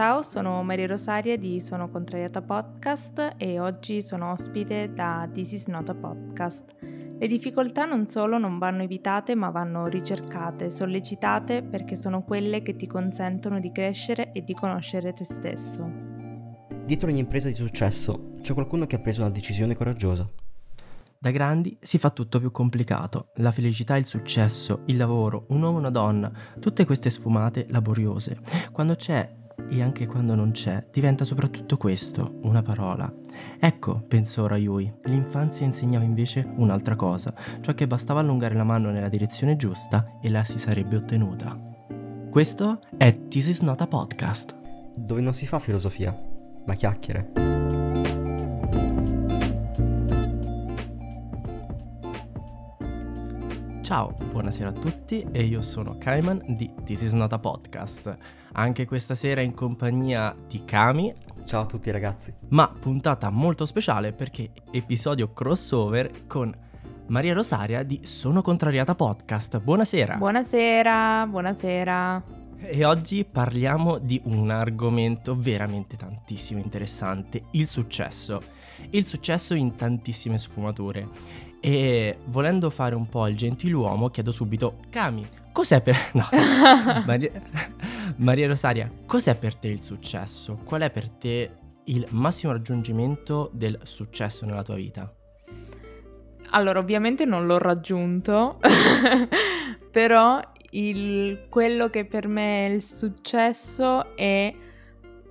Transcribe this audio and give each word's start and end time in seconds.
Ciao, 0.00 0.22
sono 0.22 0.62
Maria 0.62 0.86
Rosaria 0.86 1.36
di 1.36 1.60
Sono 1.60 1.90
Contrariata 1.90 2.40
Podcast 2.40 3.34
e 3.36 3.60
oggi 3.60 4.00
sono 4.00 4.32
ospite 4.32 4.94
da 4.94 5.28
This 5.30 5.52
is 5.52 5.66
Not 5.66 5.90
a 5.90 5.94
Podcast. 5.94 6.74
Le 6.80 7.26
difficoltà 7.26 7.84
non 7.84 8.08
solo 8.08 8.38
non 8.38 8.56
vanno 8.56 8.82
evitate 8.82 9.34
ma 9.34 9.50
vanno 9.50 9.88
ricercate, 9.88 10.70
sollecitate 10.70 11.62
perché 11.62 11.96
sono 11.96 12.22
quelle 12.22 12.62
che 12.62 12.76
ti 12.76 12.86
consentono 12.86 13.60
di 13.60 13.70
crescere 13.72 14.32
e 14.32 14.42
di 14.42 14.54
conoscere 14.54 15.12
te 15.12 15.24
stesso. 15.24 15.86
Dietro 16.82 17.10
ogni 17.10 17.20
impresa 17.20 17.48
di 17.48 17.54
successo 17.54 18.36
c'è 18.40 18.54
qualcuno 18.54 18.86
che 18.86 18.96
ha 18.96 19.00
preso 19.00 19.20
una 19.20 19.28
decisione 19.28 19.76
coraggiosa. 19.76 20.26
Da 21.18 21.30
grandi 21.30 21.76
si 21.78 21.98
fa 21.98 22.08
tutto 22.08 22.40
più 22.40 22.50
complicato. 22.50 23.32
La 23.34 23.52
felicità, 23.52 23.98
il 23.98 24.06
successo, 24.06 24.80
il 24.86 24.96
lavoro, 24.96 25.44
un 25.48 25.60
uomo 25.60 25.76
e 25.76 25.80
una 25.80 25.90
donna, 25.90 26.32
tutte 26.58 26.86
queste 26.86 27.10
sfumate 27.10 27.66
laboriose. 27.68 28.40
Quando 28.72 28.94
c'è 28.94 29.39
e 29.70 29.82
anche 29.82 30.06
quando 30.06 30.34
non 30.34 30.50
c'è, 30.50 30.84
diventa 30.90 31.24
soprattutto 31.24 31.76
questo, 31.76 32.38
una 32.42 32.62
parola. 32.62 33.12
Ecco, 33.58 34.02
pensò 34.06 34.46
Rayui, 34.46 34.92
l'infanzia 35.04 35.64
insegnava 35.64 36.04
invece 36.04 36.46
un'altra 36.56 36.96
cosa, 36.96 37.32
cioè 37.60 37.74
che 37.74 37.86
bastava 37.86 38.20
allungare 38.20 38.54
la 38.54 38.64
mano 38.64 38.90
nella 38.90 39.08
direzione 39.08 39.56
giusta 39.56 40.18
e 40.20 40.28
la 40.28 40.44
si 40.44 40.58
sarebbe 40.58 40.96
ottenuta. 40.96 41.58
Questo 42.30 42.80
è 42.96 43.26
This 43.28 43.46
is 43.48 43.60
not 43.60 43.80
a 43.80 43.86
podcast. 43.86 44.58
Dove 44.94 45.20
non 45.20 45.34
si 45.34 45.46
fa 45.46 45.58
filosofia, 45.58 46.16
ma 46.66 46.74
chiacchiere. 46.74 47.59
Ciao, 53.90 54.14
buonasera 54.30 54.68
a 54.68 54.72
tutti 54.72 55.26
e 55.32 55.42
io 55.42 55.62
sono 55.62 55.98
Kaiman 55.98 56.40
di 56.46 56.70
This 56.84 57.00
is 57.00 57.12
not 57.12 57.32
a 57.32 57.40
podcast. 57.40 58.16
Anche 58.52 58.86
questa 58.86 59.16
sera 59.16 59.40
in 59.40 59.52
compagnia 59.52 60.32
di 60.46 60.64
Kami. 60.64 61.12
Ciao 61.44 61.62
a 61.62 61.66
tutti 61.66 61.90
ragazzi. 61.90 62.32
Ma 62.50 62.68
puntata 62.68 63.30
molto 63.30 63.66
speciale 63.66 64.12
perché 64.12 64.52
episodio 64.70 65.32
crossover 65.32 66.28
con 66.28 66.56
Maria 67.08 67.34
Rosaria 67.34 67.82
di 67.82 67.98
Sono 68.04 68.42
Contrariata 68.42 68.94
Podcast. 68.94 69.58
Buonasera. 69.58 70.14
Buonasera, 70.14 71.26
buonasera. 71.28 72.22
E 72.58 72.84
oggi 72.84 73.24
parliamo 73.24 73.98
di 73.98 74.20
un 74.26 74.50
argomento 74.50 75.34
veramente 75.34 75.96
tantissimo 75.96 76.60
interessante, 76.60 77.42
il 77.52 77.66
successo. 77.66 78.40
Il 78.90 79.04
successo 79.04 79.54
in 79.54 79.74
tantissime 79.74 80.38
sfumature. 80.38 81.48
E 81.60 82.18
volendo 82.26 82.70
fare 82.70 82.94
un 82.94 83.08
po' 83.08 83.26
il 83.26 83.36
gentiluomo, 83.36 84.08
chiedo 84.08 84.32
subito, 84.32 84.78
Cami, 84.88 85.26
cos'è 85.52 85.80
per... 85.80 85.96
No, 86.14 86.26
Maria... 87.06 87.30
Maria 88.16 88.48
Rosaria, 88.48 88.90
cos'è 89.06 89.36
per 89.36 89.54
te 89.54 89.68
il 89.68 89.82
successo? 89.82 90.58
Qual 90.64 90.82
è 90.82 90.90
per 90.90 91.08
te 91.08 91.50
il 91.84 92.06
massimo 92.10 92.52
raggiungimento 92.52 93.50
del 93.52 93.78
successo 93.84 94.44
nella 94.44 94.62
tua 94.62 94.74
vita? 94.74 95.12
Allora, 96.50 96.80
ovviamente 96.80 97.24
non 97.24 97.46
l'ho 97.46 97.58
raggiunto, 97.58 98.58
però 99.90 100.40
il... 100.70 101.46
quello 101.48 101.88
che 101.88 102.04
per 102.04 102.26
me 102.26 102.66
è 102.66 102.70
il 102.70 102.82
successo 102.82 104.16
è 104.16 104.52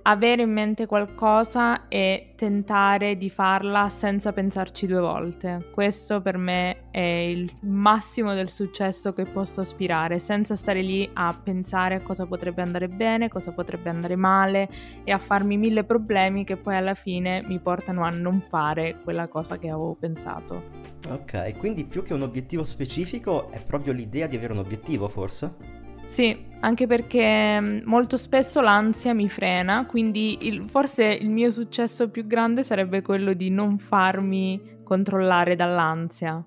avere 0.02 0.42
in 0.42 0.52
mente 0.52 0.86
qualcosa 0.86 1.88
e 1.88 2.32
tentare 2.36 3.16
di 3.16 3.28
farla 3.28 3.88
senza 3.88 4.32
pensarci 4.32 4.86
due 4.86 5.00
volte. 5.00 5.68
Questo 5.72 6.20
per 6.20 6.36
me 6.36 6.90
è 6.90 6.98
il 6.98 7.50
massimo 7.62 8.34
del 8.34 8.48
successo 8.48 9.12
che 9.12 9.24
posso 9.26 9.60
aspirare, 9.60 10.18
senza 10.18 10.56
stare 10.56 10.82
lì 10.82 11.08
a 11.12 11.38
pensare 11.42 11.96
a 11.96 12.00
cosa 12.00 12.26
potrebbe 12.26 12.62
andare 12.62 12.88
bene, 12.88 13.28
cosa 13.28 13.52
potrebbe 13.52 13.90
andare 13.90 14.16
male 14.16 14.68
e 15.04 15.12
a 15.12 15.18
farmi 15.18 15.56
mille 15.56 15.84
problemi 15.84 16.44
che 16.44 16.56
poi 16.56 16.76
alla 16.76 16.94
fine 16.94 17.42
mi 17.46 17.58
portano 17.58 18.04
a 18.04 18.10
non 18.10 18.44
fare 18.48 19.00
quella 19.02 19.28
cosa 19.28 19.58
che 19.58 19.68
avevo 19.68 19.94
pensato. 19.94 20.62
Ok, 21.08 21.56
quindi 21.58 21.86
più 21.86 22.02
che 22.02 22.14
un 22.14 22.22
obiettivo 22.22 22.64
specifico 22.64 23.50
è 23.50 23.62
proprio 23.64 23.92
l'idea 23.92 24.26
di 24.26 24.36
avere 24.36 24.52
un 24.52 24.58
obiettivo, 24.58 25.08
forse? 25.08 25.79
Sì, 26.10 26.36
anche 26.58 26.88
perché 26.88 27.60
mm, 27.60 27.78
molto 27.84 28.16
spesso 28.16 28.60
l'ansia 28.60 29.14
mi 29.14 29.28
frena, 29.28 29.86
quindi 29.86 30.48
il, 30.48 30.68
forse 30.68 31.04
il 31.04 31.30
mio 31.30 31.50
successo 31.50 32.10
più 32.10 32.26
grande 32.26 32.64
sarebbe 32.64 33.00
quello 33.00 33.32
di 33.32 33.48
non 33.48 33.78
farmi 33.78 34.80
controllare 34.82 35.54
dall'ansia. 35.54 36.44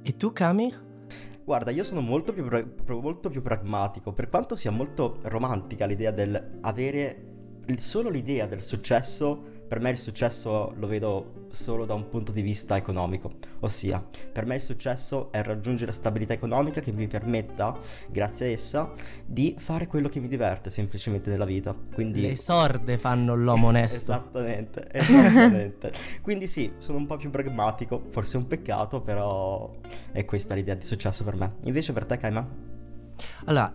E 0.00 0.16
tu, 0.16 0.32
Kami? 0.32 0.74
Guarda, 1.44 1.70
io 1.70 1.84
sono 1.84 2.00
molto 2.00 2.32
più, 2.32 2.48
molto 3.02 3.28
più 3.28 3.42
pragmatico, 3.42 4.14
per 4.14 4.30
quanto 4.30 4.56
sia 4.56 4.70
molto 4.70 5.18
romantica 5.24 5.84
l'idea 5.84 6.10
del 6.10 6.58
avere 6.62 7.24
solo 7.76 8.08
l'idea 8.08 8.46
del 8.46 8.62
successo 8.62 9.57
per 9.68 9.80
me 9.80 9.90
il 9.90 9.98
successo 9.98 10.72
lo 10.76 10.86
vedo 10.86 11.46
solo 11.50 11.84
da 11.84 11.92
un 11.92 12.08
punto 12.08 12.32
di 12.32 12.40
vista 12.40 12.76
economico, 12.76 13.30
ossia 13.60 14.02
per 14.32 14.46
me 14.46 14.54
il 14.54 14.60
successo 14.62 15.30
è 15.30 15.42
raggiungere 15.42 15.92
stabilità 15.92 16.32
economica 16.32 16.80
che 16.80 16.90
mi 16.90 17.06
permetta, 17.06 17.76
grazie 18.08 18.46
a 18.46 18.50
essa, 18.50 18.92
di 19.26 19.54
fare 19.58 19.86
quello 19.86 20.08
che 20.08 20.20
mi 20.20 20.28
diverte 20.28 20.70
semplicemente 20.70 21.30
nella 21.30 21.44
vita. 21.44 21.76
Quindi... 21.92 22.22
Le 22.22 22.36
sorde 22.36 22.96
fanno 22.96 23.34
l'uomo 23.34 23.68
onesto. 23.68 24.12
esattamente, 24.12 24.88
esattamente. 24.90 25.92
Quindi 26.22 26.46
sì, 26.46 26.72
sono 26.78 26.98
un 26.98 27.06
po' 27.06 27.16
più 27.16 27.30
pragmatico, 27.30 28.06
forse 28.10 28.36
è 28.36 28.40
un 28.40 28.46
peccato, 28.46 29.02
però 29.02 29.70
è 30.12 30.24
questa 30.24 30.54
l'idea 30.54 30.74
di 30.74 30.84
successo 30.84 31.24
per 31.24 31.36
me. 31.36 31.56
Invece 31.64 31.92
per 31.92 32.06
te, 32.06 32.16
Kaima? 32.16 32.46
Allora, 33.44 33.72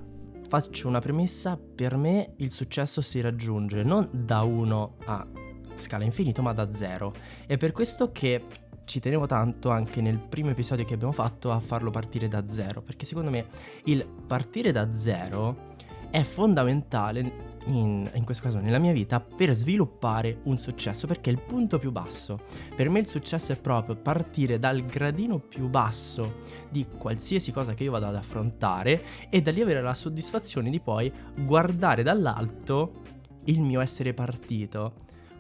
faccio 0.48 0.88
una 0.88 1.00
premessa, 1.00 1.58
per 1.58 1.98
me 1.98 2.34
il 2.38 2.52
successo 2.52 3.02
si 3.02 3.22
raggiunge 3.22 3.84
non 3.84 4.10
da 4.12 4.42
1 4.42 4.96
a 5.06 5.28
scala 5.76 6.04
infinito 6.04 6.42
ma 6.42 6.54
da 6.54 6.72
zero. 6.74 7.14
È 7.46 7.58
per 7.58 7.72
questo 7.72 8.12
che 8.12 8.44
ci 8.86 9.00
tenevo 9.00 9.26
tanto 9.26 9.70
anche 9.70 10.02
nel 10.02 10.18
primo 10.18 10.50
episodio 10.50 10.86
che 10.86 10.94
abbiamo 10.94 11.14
fatto 11.14 11.52
a 11.52 11.60
farlo 11.60 11.90
partire 11.90 12.28
da 12.28 12.48
zero, 12.48 12.82
perché 12.82 13.06
secondo 13.06 13.30
me 13.30 13.48
il 13.86 14.06
partire 14.28 14.72
da 14.72 14.94
zero 14.94 15.72
è 16.10 16.22
fondamentale 16.24 17.52
in, 17.66 18.10
in, 18.14 18.24
questo 18.26 18.44
caso 18.44 18.60
nella 18.60 18.78
mia 18.78 18.92
vita 18.92 19.20
per 19.20 19.54
sviluppare 19.54 20.40
un 20.44 20.58
successo 20.58 21.08
perché 21.08 21.30
è 21.30 21.34
il 21.34 21.40
punto 21.40 21.80
più 21.80 21.92
basso. 21.92 22.42
Per 22.76 22.90
me 22.90 23.00
il 23.00 23.08
successo 23.08 23.52
è 23.52 23.56
proprio 23.56 23.96
partire 23.96 24.60
dal 24.60 24.86
gradino 24.86 25.40
più 25.40 25.70
basso 25.70 26.42
di 26.70 26.86
qualsiasi 26.98 27.52
cosa 27.52 27.74
che 27.74 27.84
io 27.84 27.92
vado 27.92 28.08
ad 28.08 28.16
affrontare 28.16 29.02
e 29.30 29.42
da 29.42 29.52
lì 29.52 29.62
avere 29.62 29.82
la 29.82 29.94
soddisfazione 29.94 30.70
di 30.70 30.80
poi 30.80 31.12
guardare 31.36 32.04
dall'alto 32.04 33.02
il 33.46 33.62
mio 33.62 33.82
essere 33.82 34.14
partito 34.14 34.94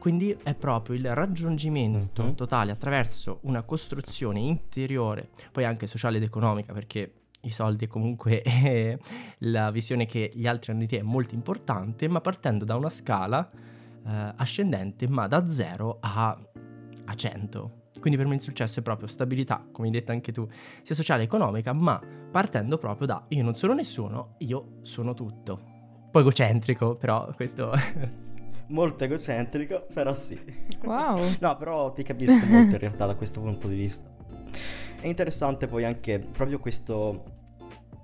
quindi 0.04 0.38
è 0.44 0.54
proprio 0.54 0.98
il 0.98 1.16
raggiungimento 1.16 2.24
mm-hmm. 2.24 2.34
totale 2.34 2.74
attraverso 2.74 3.40
una 3.44 3.62
costruzione 3.62 4.42
interiore, 4.42 5.30
poi 5.50 5.64
anche 5.64 5.88
sociale 5.88 6.18
ed 6.18 6.24
economica, 6.24 6.74
perché 6.74 7.14
i 7.44 7.52
soldi 7.52 7.88
comunque 7.88 8.42
è 8.44 8.98
la 9.38 9.72
visione 9.72 10.06
che 10.06 10.30
gli 10.34 10.46
altri 10.46 10.74
hanno 10.74 10.82
di 10.82 10.88
te 10.88 10.98
è 10.98 11.04
molto 11.04 11.36
importante, 11.36 12.10
ma 12.10 12.20
partendo 12.20 12.66
da 12.66 12.76
una 12.76 12.90
scala 12.90 13.50
eh, 14.06 14.34
ascendente, 14.36 15.08
ma 15.08 15.26
da 15.28 15.48
0 15.48 16.00
a, 16.02 16.38
a 17.06 17.16
100. 17.16 17.72
Quindi 18.02 18.20
per 18.20 18.28
me 18.28 18.36
il 18.36 18.42
successo 18.42 18.82
è 18.82 18.84
proprio 18.84 19.08
stabilità, 19.08 19.66
come 19.72 19.88
hai 19.88 19.94
detto 19.94 20.12
anche 20.12 20.34
tu, 20.34 20.46
sia 20.82 20.96
sociale 20.96 21.22
che 21.22 21.28
economica, 21.28 21.72
ma 21.72 21.98
partendo 22.30 22.78
proprio 22.78 23.08
da 23.08 23.24
io 23.30 23.42
non 23.42 23.56
sono 23.56 23.72
nessuno, 23.72 24.36
io 24.40 24.80
sono 24.82 25.14
tutto. 25.14 25.62
Un 25.64 26.10
po' 26.12 26.20
egocentrico, 26.20 26.98
però 26.98 27.32
questo 27.34 27.72
molto 28.68 29.04
egocentrico, 29.04 29.86
però 29.94 30.14
sì. 30.16 30.40
Wow. 30.84 31.20
no, 31.40 31.58
però 31.58 31.92
ti 31.92 32.04
capisco 32.04 32.46
molto 32.46 32.76
in 32.76 32.80
realtà 32.80 33.06
da 33.06 33.16
questo 33.16 33.42
punto 33.42 33.68
di 33.68 33.76
vista. 33.76 34.10
È 35.00 35.08
interessante 35.08 35.68
poi 35.68 35.84
anche 35.84 36.20
proprio 36.20 36.60
questo 36.60 37.24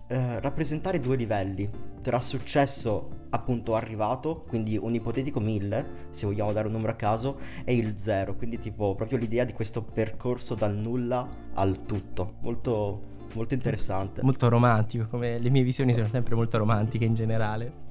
eh, 0.08 0.40
rappresentare 0.40 1.00
due 1.00 1.16
livelli 1.16 1.70
tra 2.02 2.20
successo 2.20 3.28
appunto 3.30 3.76
arrivato, 3.76 4.44
quindi 4.48 4.76
un 4.78 4.94
ipotetico 4.94 5.40
1000, 5.40 6.08
se 6.10 6.26
vogliamo 6.26 6.52
dare 6.52 6.68
un 6.68 6.74
numero 6.74 6.92
a 6.94 6.96
caso, 6.96 7.38
e 7.64 7.76
il 7.76 7.98
0, 7.98 8.36
quindi 8.36 8.58
tipo 8.58 8.96
proprio 8.96 9.18
l'idea 9.18 9.44
di 9.44 9.54
questo 9.54 9.84
percorso 9.84 10.56
dal 10.56 10.76
nulla 10.76 11.28
al 11.54 11.86
tutto. 11.86 12.36
Molto 12.42 13.18
molto 13.34 13.54
interessante. 13.54 14.24
Molto 14.24 14.50
romantico, 14.50 15.08
come 15.08 15.38
le 15.38 15.50
mie 15.50 15.64
visioni 15.64 15.94
sono 15.94 16.08
sempre 16.08 16.36
molto 16.36 16.58
romantiche 16.58 17.06
in 17.06 17.14
generale. 17.14 17.88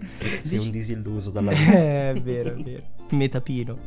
Sei 0.42 0.58
un 0.58 0.70
disilluso 0.70 1.30
dalla 1.30 1.52
vita. 1.54 1.72
è 1.72 2.20
vero, 2.22 2.50
è 2.56 2.62
vero. 2.62 2.82
Metapino. 3.10 3.78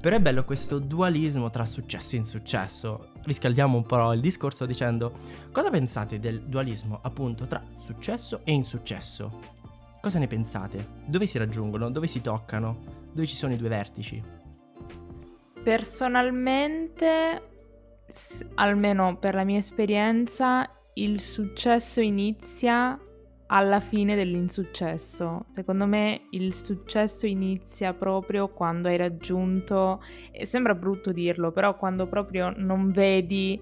Però 0.00 0.16
è 0.16 0.20
bello 0.20 0.42
questo 0.44 0.80
dualismo 0.80 1.48
tra 1.50 1.64
successo 1.64 2.16
e 2.16 2.18
insuccesso. 2.18 3.08
Riscaldiamo 3.22 3.76
un 3.76 3.86
po' 3.86 4.12
il 4.12 4.20
discorso 4.20 4.66
dicendo 4.66 5.12
cosa 5.52 5.70
pensate 5.70 6.18
del 6.18 6.42
dualismo 6.42 6.98
appunto 7.02 7.46
tra 7.46 7.62
successo 7.78 8.40
e 8.42 8.52
insuccesso? 8.52 9.60
Cosa 10.00 10.18
ne 10.18 10.26
pensate? 10.26 10.88
Dove 11.06 11.26
si 11.26 11.38
raggiungono? 11.38 11.88
Dove 11.88 12.08
si 12.08 12.20
toccano? 12.20 13.00
Dove 13.12 13.26
ci 13.28 13.36
sono 13.36 13.52
i 13.52 13.56
due 13.56 13.68
vertici? 13.68 14.20
Personalmente, 15.62 17.42
almeno 18.56 19.16
per 19.18 19.34
la 19.34 19.44
mia 19.44 19.58
esperienza, 19.58 20.68
il 20.94 21.20
successo 21.20 22.00
inizia 22.00 22.98
alla 23.54 23.80
fine 23.80 24.16
dell'insuccesso. 24.16 25.44
Secondo 25.50 25.86
me 25.86 26.22
il 26.30 26.54
successo 26.54 27.26
inizia 27.26 27.92
proprio 27.92 28.48
quando 28.48 28.88
hai 28.88 28.96
raggiunto, 28.96 30.02
e 30.30 30.46
sembra 30.46 30.74
brutto 30.74 31.12
dirlo, 31.12 31.52
però 31.52 31.76
quando 31.76 32.06
proprio 32.06 32.52
non 32.56 32.90
vedi 32.90 33.60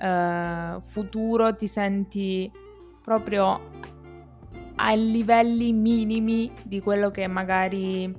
uh, 0.00 0.80
futuro, 0.80 1.54
ti 1.54 1.68
senti 1.68 2.50
proprio 3.02 3.60
a 4.74 4.94
livelli 4.94 5.72
minimi 5.72 6.50
di 6.64 6.80
quello 6.80 7.10
che 7.12 7.28
magari, 7.28 8.12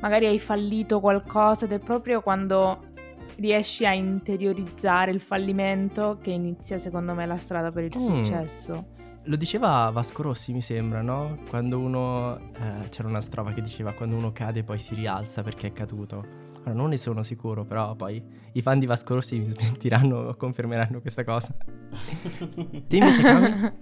magari 0.00 0.24
hai 0.24 0.38
fallito 0.38 1.00
qualcosa 1.00 1.66
ed 1.66 1.72
è 1.72 1.78
proprio 1.78 2.22
quando 2.22 2.94
riesci 3.36 3.84
a 3.84 3.92
interiorizzare 3.92 5.10
il 5.10 5.20
fallimento 5.20 6.16
che 6.22 6.30
inizia 6.30 6.78
secondo 6.78 7.12
me 7.12 7.26
la 7.26 7.36
strada 7.36 7.70
per 7.70 7.84
il 7.84 7.92
mm. 7.94 8.00
successo. 8.00 8.94
Lo 9.28 9.34
diceva 9.34 9.90
Vasco 9.90 10.22
Rossi, 10.22 10.52
mi 10.52 10.60
sembra, 10.60 11.02
no? 11.02 11.40
Quando 11.48 11.80
uno. 11.80 12.52
Eh, 12.54 12.88
c'era 12.90 13.08
una 13.08 13.20
strofa 13.20 13.52
che 13.52 13.60
diceva: 13.60 13.92
Quando 13.92 14.14
uno 14.14 14.30
cade, 14.32 14.62
poi 14.62 14.78
si 14.78 14.94
rialza 14.94 15.42
perché 15.42 15.68
è 15.68 15.72
caduto. 15.72 16.44
Ora 16.60 16.72
non 16.72 16.90
ne 16.90 16.98
sono 16.98 17.24
sicuro, 17.24 17.64
però 17.64 17.96
poi 17.96 18.22
i 18.52 18.62
fan 18.62 18.78
di 18.78 18.86
Vasco 18.86 19.14
Rossi 19.14 19.38
mi 19.38 19.44
smentiranno 19.44 20.16
o 20.16 20.34
confermeranno 20.38 21.00
questa 21.00 21.24
cosa. 21.24 21.54
Te 22.86 22.96
invece, 22.96 23.22
Cami? 23.22 23.72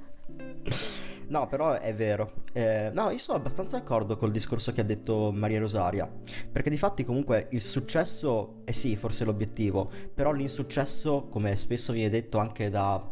No, 1.29 1.47
però 1.47 1.73
è 1.79 1.95
vero. 1.95 2.45
Eh, 2.53 2.91
no, 2.93 3.11
io 3.11 3.19
sono 3.19 3.39
abbastanza 3.39 3.79
d'accordo 3.79 4.17
col 4.17 4.31
discorso 4.31 4.73
che 4.73 4.83
ha 4.83 4.85
detto 4.85 5.33
Maria 5.33 5.59
Rosaria. 5.59 6.11
Perché 6.51 6.71
di 6.71 6.77
fatti 6.77 7.05
comunque 7.05 7.49
il 7.51 7.61
successo 7.61 8.61
è 8.65 8.73
sì, 8.73 8.97
forse 8.97 9.25
l'obiettivo, 9.25 9.91
però 10.13 10.33
l'insuccesso, 10.33 11.27
come 11.31 11.57
spesso 11.57 11.93
viene 11.93 12.11
detto 12.11 12.39
anche 12.39 12.69
da 12.71 13.03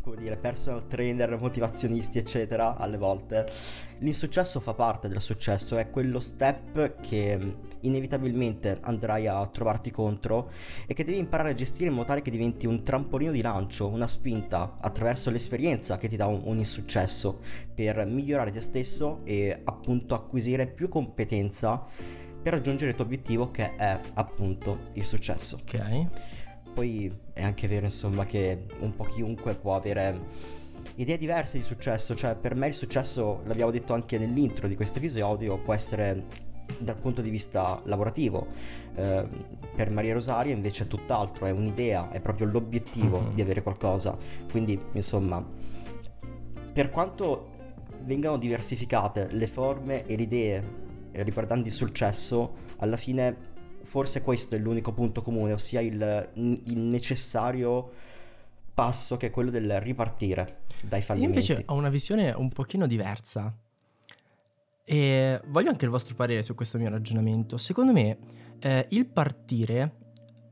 come 0.00 0.16
dire, 0.16 0.36
personal 0.36 0.86
trainer, 0.86 1.38
motivazionisti, 1.38 2.18
eccetera, 2.18 2.76
alle 2.76 2.96
volte, 2.96 3.50
l'insuccesso 3.98 4.60
fa 4.60 4.74
parte 4.74 5.08
del 5.08 5.20
successo, 5.20 5.76
è 5.76 5.90
quello 5.90 6.20
step 6.20 7.00
che 7.00 7.56
inevitabilmente 7.80 8.78
andrai 8.80 9.26
a 9.26 9.46
trovarti 9.46 9.90
contro 9.90 10.50
e 10.86 10.94
che 10.94 11.04
devi 11.04 11.18
imparare 11.18 11.50
a 11.50 11.54
gestire 11.54 11.88
in 11.88 11.94
modo 11.94 12.08
tale 12.08 12.22
che 12.22 12.30
diventi 12.30 12.66
un 12.66 12.82
trampolino 12.82 13.32
di 13.32 13.42
lancio, 13.42 13.88
una 13.88 14.06
spinta 14.06 14.78
attraverso 14.80 15.30
l'esperienza 15.30 15.98
che 15.98 16.08
ti 16.08 16.16
dà 16.16 16.26
un, 16.26 16.40
un 16.44 16.58
insuccesso 16.58 17.40
per 17.74 18.04
migliorare 18.06 18.50
te 18.50 18.60
stesso 18.60 19.20
e 19.24 19.60
appunto 19.64 20.14
acquisire 20.14 20.66
più 20.66 20.88
competenza 20.88 21.84
per 22.40 22.52
raggiungere 22.52 22.90
il 22.90 22.96
tuo 22.96 23.04
obiettivo 23.04 23.50
che 23.50 23.74
è 23.74 24.00
appunto 24.14 24.90
il 24.94 25.04
successo. 25.04 25.58
Ok 25.60 26.37
poi 26.78 27.12
è 27.32 27.42
anche 27.42 27.66
vero, 27.66 27.86
insomma, 27.86 28.24
che 28.24 28.66
un 28.78 28.94
po' 28.94 29.02
chiunque 29.02 29.56
può 29.56 29.74
avere 29.74 30.16
idee 30.94 31.18
diverse 31.18 31.58
di 31.58 31.64
successo. 31.64 32.14
Cioè, 32.14 32.36
per 32.36 32.54
me 32.54 32.68
il 32.68 32.72
successo, 32.72 33.40
l'abbiamo 33.46 33.72
detto 33.72 33.94
anche 33.94 34.16
nell'intro 34.16 34.68
di 34.68 34.76
questo 34.76 34.98
episodio, 34.98 35.58
può 35.58 35.74
essere 35.74 36.46
dal 36.78 36.94
punto 36.94 37.20
di 37.20 37.30
vista 37.30 37.82
lavorativo. 37.86 38.46
Eh, 38.94 39.26
per 39.74 39.90
Maria 39.90 40.12
Rosaria 40.12 40.54
invece 40.54 40.84
è 40.84 40.86
tutt'altro, 40.86 41.46
è 41.46 41.50
un'idea, 41.50 42.12
è 42.12 42.20
proprio 42.20 42.46
l'obiettivo 42.46 43.18
uh-huh. 43.18 43.34
di 43.34 43.40
avere 43.42 43.60
qualcosa. 43.60 44.16
Quindi, 44.48 44.80
insomma, 44.92 45.44
per 46.72 46.90
quanto 46.90 47.56
vengano 48.04 48.38
diversificate 48.38 49.26
le 49.32 49.48
forme 49.48 50.06
e 50.06 50.14
le 50.14 50.22
idee 50.22 50.64
riguardanti 51.10 51.66
il 51.66 51.74
successo, 51.74 52.54
alla 52.76 52.96
fine 52.96 53.56
forse 53.88 54.20
questo 54.20 54.54
è 54.54 54.58
l'unico 54.58 54.92
punto 54.92 55.22
comune, 55.22 55.54
ossia 55.54 55.80
il, 55.80 56.30
il 56.34 56.78
necessario 56.78 57.90
passo 58.74 59.16
che 59.16 59.28
è 59.28 59.30
quello 59.30 59.50
del 59.50 59.80
ripartire 59.80 60.60
dai 60.82 61.00
fallimenti. 61.00 61.38
Io 61.38 61.54
invece 61.54 61.72
ho 61.72 61.74
una 61.74 61.88
visione 61.88 62.30
un 62.32 62.50
pochino 62.50 62.86
diversa. 62.86 63.52
E 64.84 65.40
voglio 65.46 65.70
anche 65.70 65.86
il 65.86 65.90
vostro 65.90 66.14
parere 66.14 66.42
su 66.42 66.54
questo 66.54 66.76
mio 66.76 66.90
ragionamento. 66.90 67.56
Secondo 67.56 67.92
me 67.92 68.18
eh, 68.58 68.86
il 68.90 69.06
partire 69.06 69.96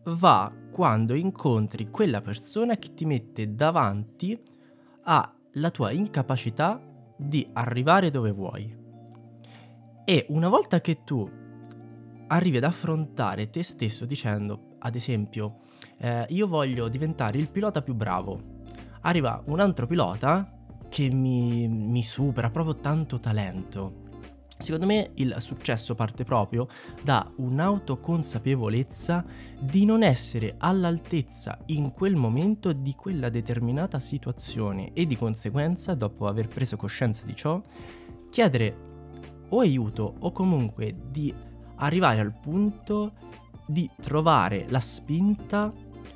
va 0.05 0.51
quando 0.73 1.15
incontri 1.15 1.91
quella 1.91 2.23
persona 2.23 2.77
che 2.79 2.95
ti 2.95 3.05
mette 3.05 3.55
davanti 3.55 4.41
alla 5.03 5.71
tua 5.71 5.93
incapacità 5.93 6.83
di 7.17 7.47
arrivare 7.53 8.11
dove 8.11 8.31
vuoi. 8.31 8.75
E 10.07 10.27
una 10.31 10.49
volta 10.49 10.81
che 10.81 11.05
tu 11.05 11.45
arrivi 12.29 12.57
ad 12.57 12.65
affrontare 12.65 13.51
te 13.51 13.63
stesso 13.63 14.05
dicendo, 14.05 14.77
ad 14.79 14.95
esempio, 14.95 15.61
eh, 15.99 16.27
io 16.29 16.47
voglio 16.47 16.89
diventare 16.89 17.39
il 17.39 17.49
pilota 17.49 17.83
più 17.83 17.95
bravo. 17.95 18.55
Arriva 19.03 19.43
un 19.47 19.61
altro 19.61 19.87
pilota 19.87 20.51
che 20.89 21.11
mi, 21.11 21.69
mi 21.69 22.03
supera 22.03 22.51
proprio 22.51 22.77
tanto 22.77 23.21
talento. 23.21 24.05
Secondo 24.59 24.87
me 24.87 25.11
il 25.15 25.37
successo 25.39 25.95
parte 25.95 26.25
proprio 26.25 26.67
da 27.03 27.31
un'autoconsapevolezza 27.37 29.25
di 29.61 29.85
non 29.85 30.03
essere 30.03 30.55
all'altezza 30.57 31.59
in 31.67 31.93
quel 31.93 32.17
momento 32.17 32.73
di 32.73 32.95
quella 32.95 33.29
determinata 33.29 34.01
situazione 34.01 34.93
e 34.95 35.07
di 35.07 35.17
conseguenza, 35.17 35.95
dopo 35.95 36.27
aver 36.27 36.49
preso 36.49 36.79
coscienza 36.79 37.27
di 37.27 37.37
ciò, 37.37 37.63
chiedere 38.31 38.85
o 39.51 39.61
aiuto 39.61 40.15
o 40.21 40.33
comunque 40.33 40.97
di 41.11 41.35
arrivare 41.77 42.21
al 42.21 42.33
punto 42.33 43.13
di 43.67 43.89
trovare 44.01 44.67
la 44.69 44.81
spinta 44.81 45.73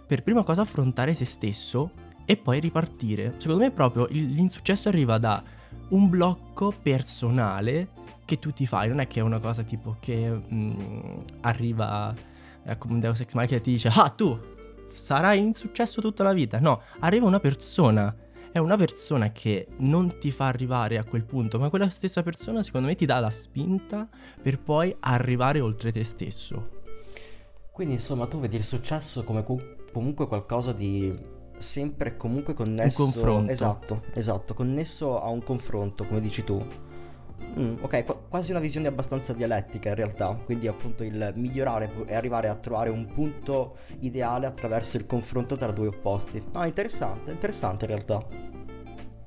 per 0.06 0.22
prima 0.22 0.42
cosa 0.42 0.62
affrontare 0.62 1.14
se 1.14 1.24
stesso 1.24 1.90
e 2.24 2.36
poi 2.36 2.60
ripartire. 2.60 3.34
Secondo 3.38 3.64
me 3.64 3.70
proprio 3.70 4.06
l'insuccesso 4.10 4.88
arriva 4.88 5.18
da 5.18 5.42
un 5.88 6.08
blocco 6.08 6.72
personale 6.82 7.88
che 8.24 8.38
tu 8.38 8.52
ti 8.52 8.66
fai, 8.66 8.88
non 8.88 9.00
è 9.00 9.08
che 9.08 9.18
è 9.18 9.22
una 9.22 9.40
cosa 9.40 9.64
tipo 9.64 9.96
che 9.98 10.28
mh, 10.28 10.54
mm, 10.54 11.18
arriva 11.40 12.14
eh, 12.62 12.78
come 12.78 12.94
un 12.94 13.00
Deus 13.00 13.20
Ex 13.20 13.34
Machina 13.34 13.58
che 13.58 13.64
ti 13.64 13.72
dice 13.72 13.90
"Ah, 13.92 14.08
tu 14.10 14.38
sarai 14.88 15.40
insuccesso 15.40 16.00
tutta 16.00 16.22
la 16.22 16.32
vita". 16.32 16.60
No, 16.60 16.82
arriva 17.00 17.26
una 17.26 17.40
persona 17.40 18.14
è 18.52 18.58
una 18.58 18.76
persona 18.76 19.30
che 19.30 19.68
non 19.78 20.18
ti 20.18 20.30
fa 20.30 20.46
arrivare 20.46 20.98
a 20.98 21.04
quel 21.04 21.24
punto, 21.24 21.58
ma 21.58 21.68
quella 21.68 21.88
stessa 21.88 22.22
persona 22.22 22.62
secondo 22.62 22.88
me 22.88 22.94
ti 22.94 23.06
dà 23.06 23.18
la 23.20 23.30
spinta 23.30 24.08
per 24.42 24.58
poi 24.58 24.94
arrivare 25.00 25.60
oltre 25.60 25.92
te 25.92 26.04
stesso. 26.04 26.78
Quindi 27.72 27.94
insomma 27.94 28.26
tu 28.26 28.38
vedi 28.40 28.56
il 28.56 28.64
successo 28.64 29.24
come 29.24 29.44
comunque 29.92 30.26
qualcosa 30.26 30.72
di 30.72 31.16
sempre 31.56 32.16
comunque 32.16 32.54
connesso... 32.54 33.04
Un 33.04 33.12
confronto. 33.12 33.52
Esatto, 33.52 34.02
esatto, 34.14 34.54
connesso 34.54 35.20
a 35.20 35.28
un 35.28 35.42
confronto, 35.42 36.04
come 36.06 36.20
dici 36.20 36.42
tu. 36.42 36.64
Mm, 37.58 37.76
ok, 37.80 38.04
qu- 38.04 38.28
quasi 38.28 38.52
una 38.52 38.60
visione 38.60 38.86
abbastanza 38.88 39.32
dialettica 39.32 39.88
in 39.88 39.94
realtà, 39.96 40.38
quindi 40.44 40.68
appunto 40.68 41.02
il 41.02 41.32
migliorare 41.34 41.92
e 42.06 42.14
arrivare 42.14 42.48
a 42.48 42.54
trovare 42.54 42.90
un 42.90 43.06
punto 43.06 43.76
ideale 44.00 44.46
attraverso 44.46 44.96
il 44.96 45.06
confronto 45.06 45.56
tra 45.56 45.72
due 45.72 45.88
opposti. 45.88 46.42
Ah, 46.52 46.66
interessante, 46.66 47.32
interessante 47.32 47.84
in 47.86 47.90
realtà. 47.90 48.16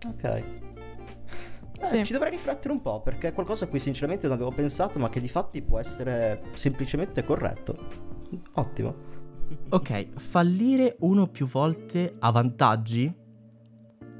Ok. 0.07 0.23
Eh, 0.23 1.85
sì. 1.85 2.05
Ci 2.05 2.13
dovrei 2.13 2.31
riflettere 2.31 2.73
un 2.73 2.81
po' 2.81 3.01
perché 3.01 3.29
è 3.29 3.33
qualcosa 3.33 3.65
a 3.65 3.67
cui 3.67 3.79
sinceramente 3.79 4.27
non 4.27 4.35
avevo 4.35 4.51
pensato 4.51 4.99
ma 4.99 5.09
che 5.09 5.19
di 5.19 5.27
fatti 5.27 5.61
può 5.61 5.79
essere 5.79 6.43
semplicemente 6.53 7.25
corretto. 7.25 7.75
Ottimo. 8.53 9.11
Ok, 9.69 10.13
fallire 10.17 10.95
uno 10.99 11.23
o 11.23 11.27
più 11.27 11.45
volte 11.45 12.15
ha 12.19 12.31
vantaggi? 12.31 13.13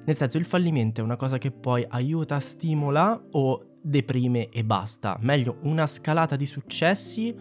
Nel 0.06 0.18
senso, 0.18 0.38
il 0.38 0.46
fallimento 0.46 1.00
è 1.00 1.04
una 1.04 1.16
cosa 1.16 1.38
che 1.38 1.52
poi 1.52 1.86
aiuta, 1.88 2.40
stimola 2.42 3.20
o 3.32 3.73
deprime 3.84 4.50
e 4.50 4.64
basta. 4.64 5.18
Meglio 5.20 5.58
una 5.64 5.86
scalata 5.86 6.36
di 6.36 6.46
successi 6.46 7.36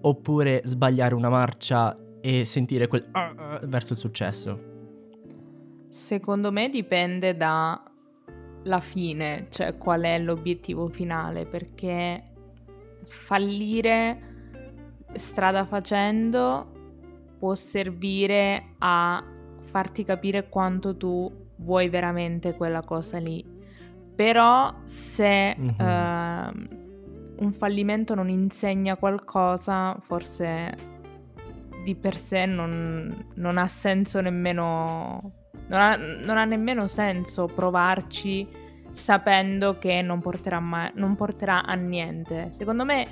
oppure 0.00 0.62
sbagliare 0.64 1.14
una 1.14 1.28
marcia 1.28 1.94
e 2.20 2.44
sentire 2.44 2.86
quel 2.88 3.08
uh, 3.12 3.64
uh, 3.64 3.66
verso 3.66 3.92
il 3.92 3.98
successo? 3.98 4.70
Secondo 5.88 6.50
me 6.50 6.70
dipende 6.70 7.36
dalla 7.36 8.80
fine, 8.80 9.46
cioè 9.50 9.76
qual 9.76 10.02
è 10.02 10.18
l'obiettivo 10.18 10.88
finale, 10.88 11.44
perché 11.44 12.30
fallire 13.04 14.30
strada 15.12 15.66
facendo 15.66 16.70
può 17.38 17.54
servire 17.54 18.74
a 18.78 19.22
farti 19.64 20.04
capire 20.04 20.48
quanto 20.48 20.96
tu 20.96 21.30
vuoi 21.56 21.88
veramente 21.88 22.54
quella 22.54 22.82
cosa 22.82 23.18
lì 23.18 23.51
però 24.14 24.74
se 24.84 25.56
mm-hmm. 25.58 25.78
uh, 25.78 26.80
un 27.44 27.52
fallimento 27.52 28.14
non 28.14 28.28
insegna 28.28 28.96
qualcosa, 28.96 29.96
forse 30.00 30.90
di 31.82 31.94
per 31.94 32.16
sé 32.16 32.46
non, 32.46 33.26
non 33.34 33.58
ha 33.58 33.68
senso 33.68 34.20
nemmeno... 34.20 35.32
Non 35.68 35.80
ha, 35.80 35.96
non 35.96 36.36
ha, 36.36 36.44
nemmeno 36.44 36.86
senso 36.86 37.46
provarci 37.46 38.46
sapendo 38.92 39.78
che 39.78 40.02
non 40.02 40.20
porterà, 40.20 40.60
mai, 40.60 40.90
non 40.94 41.14
porterà 41.14 41.64
a 41.64 41.74
niente. 41.74 42.48
Secondo 42.52 42.84
me 42.84 43.06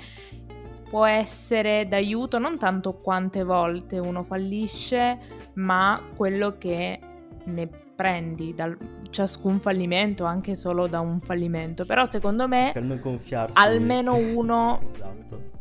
può 0.87 1.05
essere 1.05 1.87
d'aiuto 1.87 2.37
non 2.37 2.59
tanto 2.59 2.99
quante 2.99 3.43
volte 3.43 3.97
uno 3.97 4.23
fallisce, 4.23 5.17
ma 5.53 6.03
quello 6.15 6.57
che 6.57 6.99
ne 7.45 7.69
prendi 8.01 8.55
da 8.55 8.75
ciascun 9.11 9.59
fallimento, 9.59 10.25
anche 10.25 10.55
solo 10.55 10.87
da 10.87 11.01
un 11.01 11.21
fallimento. 11.21 11.85
Però 11.85 12.03
secondo 12.09 12.47
me 12.47 12.71
per 12.73 12.81
non 12.81 12.99
gonfiarsi. 12.99 13.55
almeno 13.59 14.15
uno 14.35 14.81
esatto. 14.87 15.51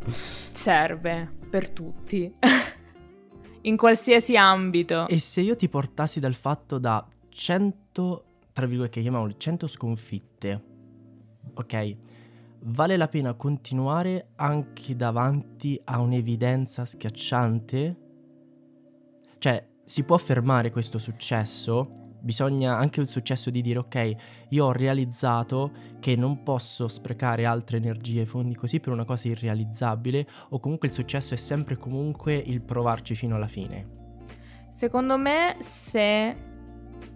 serve 0.50 1.30
per 1.50 1.68
tutti. 1.68 2.32
In 3.62 3.76
qualsiasi 3.76 4.38
ambito. 4.38 5.06
E 5.06 5.20
se 5.20 5.42
io 5.42 5.54
ti 5.54 5.68
portassi 5.68 6.18
dal 6.18 6.32
fatto 6.32 6.78
da 6.78 7.06
100, 7.28 8.24
tra 8.54 8.64
virgolette, 8.64 9.02
chiamiamole 9.02 9.34
100 9.36 9.66
sconfitte, 9.66 10.64
ok? 11.52 11.96
Vale 12.62 12.96
la 12.96 13.08
pena 13.08 13.34
continuare 13.34 14.28
anche 14.36 14.96
davanti 14.96 15.78
a 15.84 16.00
un'evidenza 16.00 16.86
schiacciante? 16.86 17.96
Cioè, 19.36 19.68
si 19.84 20.04
può 20.04 20.16
fermare 20.16 20.70
questo 20.70 20.98
successo? 20.98 21.99
Bisogna 22.22 22.76
anche 22.76 23.00
il 23.00 23.06
successo 23.06 23.50
di 23.50 23.62
dire 23.62 23.78
ok, 23.78 24.14
io 24.48 24.66
ho 24.66 24.72
realizzato 24.72 25.70
che 26.00 26.16
non 26.16 26.42
posso 26.42 26.86
sprecare 26.88 27.44
altre 27.46 27.78
energie 27.78 28.22
e 28.22 28.26
fondi 28.26 28.54
così 28.54 28.78
per 28.80 28.92
una 28.92 29.04
cosa 29.04 29.28
irrealizzabile 29.28 30.26
o 30.50 30.58
comunque 30.60 30.88
il 30.88 30.94
successo 30.94 31.34
è 31.34 31.36
sempre 31.36 31.76
comunque 31.76 32.34
il 32.34 32.60
provarci 32.60 33.14
fino 33.14 33.36
alla 33.36 33.48
fine. 33.48 33.98
Secondo 34.68 35.16
me 35.18 35.56
se 35.60 36.36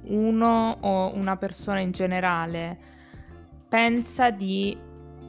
uno 0.07 0.77
o 0.81 1.15
una 1.15 1.37
persona 1.37 1.81
in 1.81 1.91
generale 1.91 2.79
pensa 3.69 4.31
di 4.31 4.77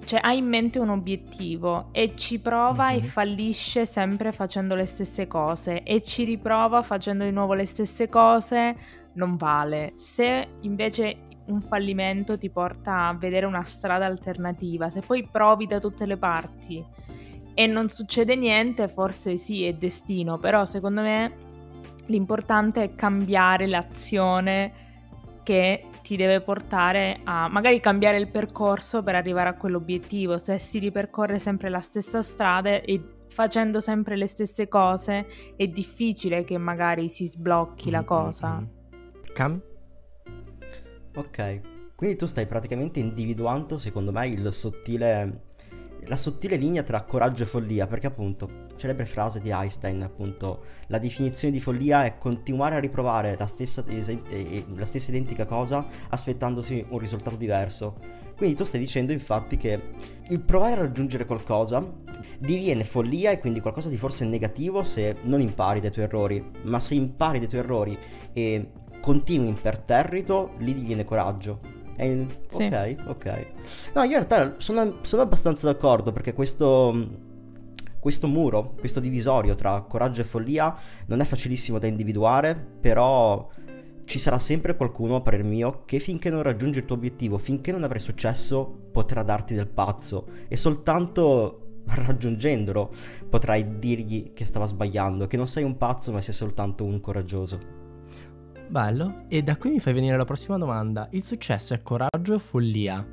cioè 0.06 0.20
ha 0.22 0.34
in 0.34 0.46
mente 0.46 0.78
un 0.78 0.90
obiettivo 0.90 1.88
e 1.92 2.14
ci 2.16 2.40
prova 2.40 2.92
Mhm. 2.92 2.98
e 2.98 3.02
fallisce 3.02 3.86
sempre 3.86 4.32
facendo 4.32 4.76
le 4.76 4.86
stesse 4.86 5.26
cose 5.28 5.82
e 5.84 6.02
ci 6.02 6.26
riprova 6.26 6.82
facendo 6.82 7.24
di 7.24 7.32
nuovo 7.32 7.54
le 7.54 7.66
stesse 7.66 8.08
cose, 8.10 8.76
non 9.16 9.36
vale. 9.36 9.94
Se 9.96 10.48
invece 10.62 11.18
un 11.48 11.62
fallimento 11.62 12.38
ti 12.38 12.50
porta 12.50 13.08
a 13.08 13.14
vedere 13.14 13.46
una 13.46 13.64
strada 13.64 14.06
alternativa, 14.06 14.90
se 14.90 15.02
poi 15.02 15.28
provi 15.30 15.66
da 15.66 15.80
tutte 15.80 16.06
le 16.06 16.18
parti 16.18 16.84
e 17.54 17.68
non 17.68 17.90
succede 17.90 18.36
niente, 18.36 18.88
forse 18.88 19.38
sì, 19.38 19.66
è 19.66 19.74
destino, 19.74 20.38
però 20.38 20.66
secondo 20.66 21.02
me 21.02 21.38
l'importante 22.08 22.84
è 22.84 22.96
cambiare 22.96 23.68
l'azione 23.68 24.84
che 25.44 25.86
ti 26.02 26.16
deve 26.18 26.42
portare 26.42 27.22
a 27.24 27.48
magari 27.48 27.80
cambiare 27.80 28.18
il 28.18 28.30
percorso 28.30 29.04
per 29.04 29.16
arrivare 29.16 29.50
a 29.50 29.54
quell'obiettivo. 29.56 30.38
Se 30.38 30.60
si 30.60 30.80
ripercorre 30.80 31.40
sempre 31.40 31.70
la 31.70 31.80
stessa 31.80 32.22
strada 32.22 32.82
e 32.82 33.02
facendo 33.30 33.80
sempre 33.80 34.16
le 34.16 34.28
stesse 34.28 34.68
cose, 34.68 35.28
è 35.56 35.68
difficile 35.68 36.44
che 36.44 36.58
magari 36.58 37.10
si 37.10 37.26
sblocchi 37.26 37.90
la 37.90 38.02
Mm, 38.02 38.06
cosa. 38.06 38.64
Cam? 39.36 39.62
Ok, 41.14 41.62
quindi 41.94 42.16
tu 42.16 42.26
stai 42.26 42.48
praticamente 42.48 43.02
individuando, 43.02 43.78
secondo 43.78 44.14
me, 44.14 44.30
il 44.30 44.54
sottile, 44.54 45.42
la 46.06 46.16
sottile 46.16 46.56
linea 46.56 46.84
tra 46.84 47.02
coraggio 47.04 47.44
e 47.44 47.46
follia, 47.46 47.86
perché 47.86 48.08
appunto, 48.08 48.64
celebre 48.78 49.04
frase 49.06 49.42
di 49.42 49.50
Einstein, 49.50 50.04
appunto, 50.04 50.64
la 50.88 51.00
definizione 51.00 51.54
di 51.54 51.60
follia 51.60 52.06
è 52.06 52.18
continuare 52.18 52.76
a 52.76 52.80
riprovare 52.80 53.36
la 53.38 53.46
stessa, 53.46 53.84
la 53.86 54.86
stessa 54.86 55.10
identica 55.10 55.44
cosa 55.44 55.86
aspettandosi 56.08 56.86
un 56.92 56.98
risultato 56.98 57.36
diverso. 57.36 58.24
Quindi 58.38 58.56
tu 58.56 58.64
stai 58.64 58.80
dicendo 58.80 59.12
infatti 59.12 59.58
che 59.58 59.82
il 60.30 60.40
provare 60.40 60.74
a 60.74 60.78
raggiungere 60.78 61.26
qualcosa 61.26 61.86
diviene 62.40 62.86
follia 62.86 63.32
e 63.32 63.40
quindi 63.40 63.60
qualcosa 63.60 63.90
di 63.90 63.98
forse 63.98 64.24
negativo 64.24 64.84
se 64.84 65.18
non 65.24 65.42
impari 65.42 65.82
dai 65.82 65.92
tuoi 65.92 66.06
errori, 66.06 66.52
ma 66.64 66.80
se 66.80 66.96
impari 66.96 67.40
dai 67.40 67.50
tuoi 67.50 67.62
errori 67.62 67.98
e 68.34 68.72
continui 69.06 69.50
imperterrito, 69.50 70.54
lì 70.58 70.74
diviene 70.74 71.04
coraggio. 71.04 71.60
E- 71.96 72.26
Sì. 72.48 72.64
Ok, 72.64 72.96
ok. 73.06 73.46
No, 73.94 74.02
io 74.02 74.18
in 74.18 74.26
realtà 74.26 74.56
sono, 74.58 74.98
sono 75.02 75.22
abbastanza 75.22 75.68
d'accordo 75.68 76.12
perché 76.12 76.34
questo, 76.34 77.08
questo 78.00 78.28
muro, 78.28 78.74
questo 78.80 79.00
divisorio 79.00 79.54
tra 79.54 79.82
coraggio 79.82 80.22
e 80.22 80.24
follia 80.24 80.76
non 81.06 81.20
è 81.20 81.24
facilissimo 81.24 81.78
da 81.78 81.86
individuare, 81.86 82.56
però 82.56 83.48
ci 84.06 84.18
sarà 84.18 84.40
sempre 84.40 84.76
qualcuno, 84.76 85.18
a 85.18 85.22
parer 85.22 85.44
mio, 85.44 85.84
che 85.86 86.00
finché 86.00 86.32
non 86.32 86.42
raggiungi 86.42 86.80
il 86.80 86.86
tuo 86.86 86.96
obiettivo, 86.96 87.38
finché 87.38 87.72
non 87.72 87.84
avrai 87.84 88.00
successo, 88.00 88.88
potrà 88.92 89.22
darti 89.22 89.54
del 89.54 89.68
pazzo 89.68 90.30
e 90.48 90.58
soltanto 90.58 91.84
raggiungendolo 91.86 92.92
potrai 93.30 93.78
dirgli 93.78 94.34
che 94.34 94.46
stava 94.46 94.66
sbagliando, 94.66 95.28
che 95.28 95.38
non 95.38 95.46
sei 95.46 95.64
un 95.64 95.78
pazzo 95.78 96.12
ma 96.12 96.22
sei 96.22 96.34
soltanto 96.34 96.84
un 96.84 97.00
coraggioso. 97.00 97.84
Bello. 98.68 99.24
E 99.28 99.44
da 99.44 99.58
qui 99.58 99.70
mi 99.70 99.80
fai 99.80 99.94
venire 99.94 100.18
la 100.18 100.26
prossima 100.26 100.58
domanda. 100.58 101.08
Il 101.12 101.24
successo 101.24 101.74
è 101.74 101.82
coraggio 101.82 102.34
o 102.34 102.40
follia? 102.40 103.06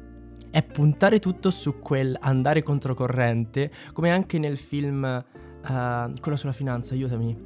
È 0.50 0.62
puntare 0.62 1.18
tutto 1.18 1.50
su 1.50 1.78
quel 1.78 2.16
andare 2.20 2.62
controcorrente, 2.62 3.70
come 3.92 4.10
anche 4.10 4.38
nel 4.38 4.58
film, 4.58 5.04
eh, 5.04 6.10
quello 6.20 6.36
sulla 6.36 6.52
finanza, 6.52 6.94
aiutami. 6.94 7.36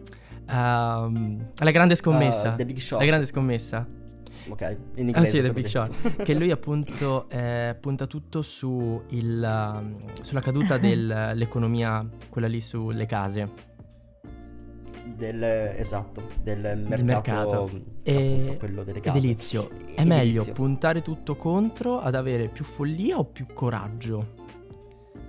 Ehm, 0.49 1.53
la 1.57 1.71
grande 1.71 1.95
scommessa. 1.95 2.53
Uh, 2.53 2.57
The 2.57 2.67
Big 2.67 2.79
Shot. 2.79 3.01
la 3.01 3.07
grande 3.07 3.27
scommessa. 3.27 3.87
Ok, 4.49 4.77
in 4.95 5.09
inglese. 5.09 5.19
Ah 5.19 5.25
sì, 5.25 5.41
The 5.43 5.53
Big. 5.53 5.67
Shot. 5.67 6.23
che 6.23 6.35
lui 6.35 6.51
appunto 6.51 7.29
eh, 7.31 7.77
punta 7.81 8.07
tutto 8.07 8.43
su 8.43 9.03
il, 9.11 9.43
um, 9.43 10.13
sulla 10.21 10.41
caduta 10.41 10.79
dell'economia, 10.79 12.09
quella 12.29 12.47
lì 12.49 12.61
sulle 12.61 13.07
case. 13.07 13.75
Del, 15.17 15.43
esatto, 15.43 16.25
del 16.43 16.77
mercato, 16.87 17.03
mercato. 17.03 17.71
E- 18.03 18.35
appunto, 18.35 18.57
quello 18.59 18.85
delle 18.85 19.01
case. 19.01 19.17
Edilizio. 19.17 19.71
È 19.71 19.73
Edilizio. 19.75 20.05
meglio 20.05 20.45
puntare 20.53 21.01
tutto 21.01 21.37
contro 21.37 22.01
ad 22.01 22.15
avere 22.15 22.49
più 22.49 22.65
follia 22.65 23.17
o 23.19 23.25
più 23.25 23.47
coraggio? 23.55 24.35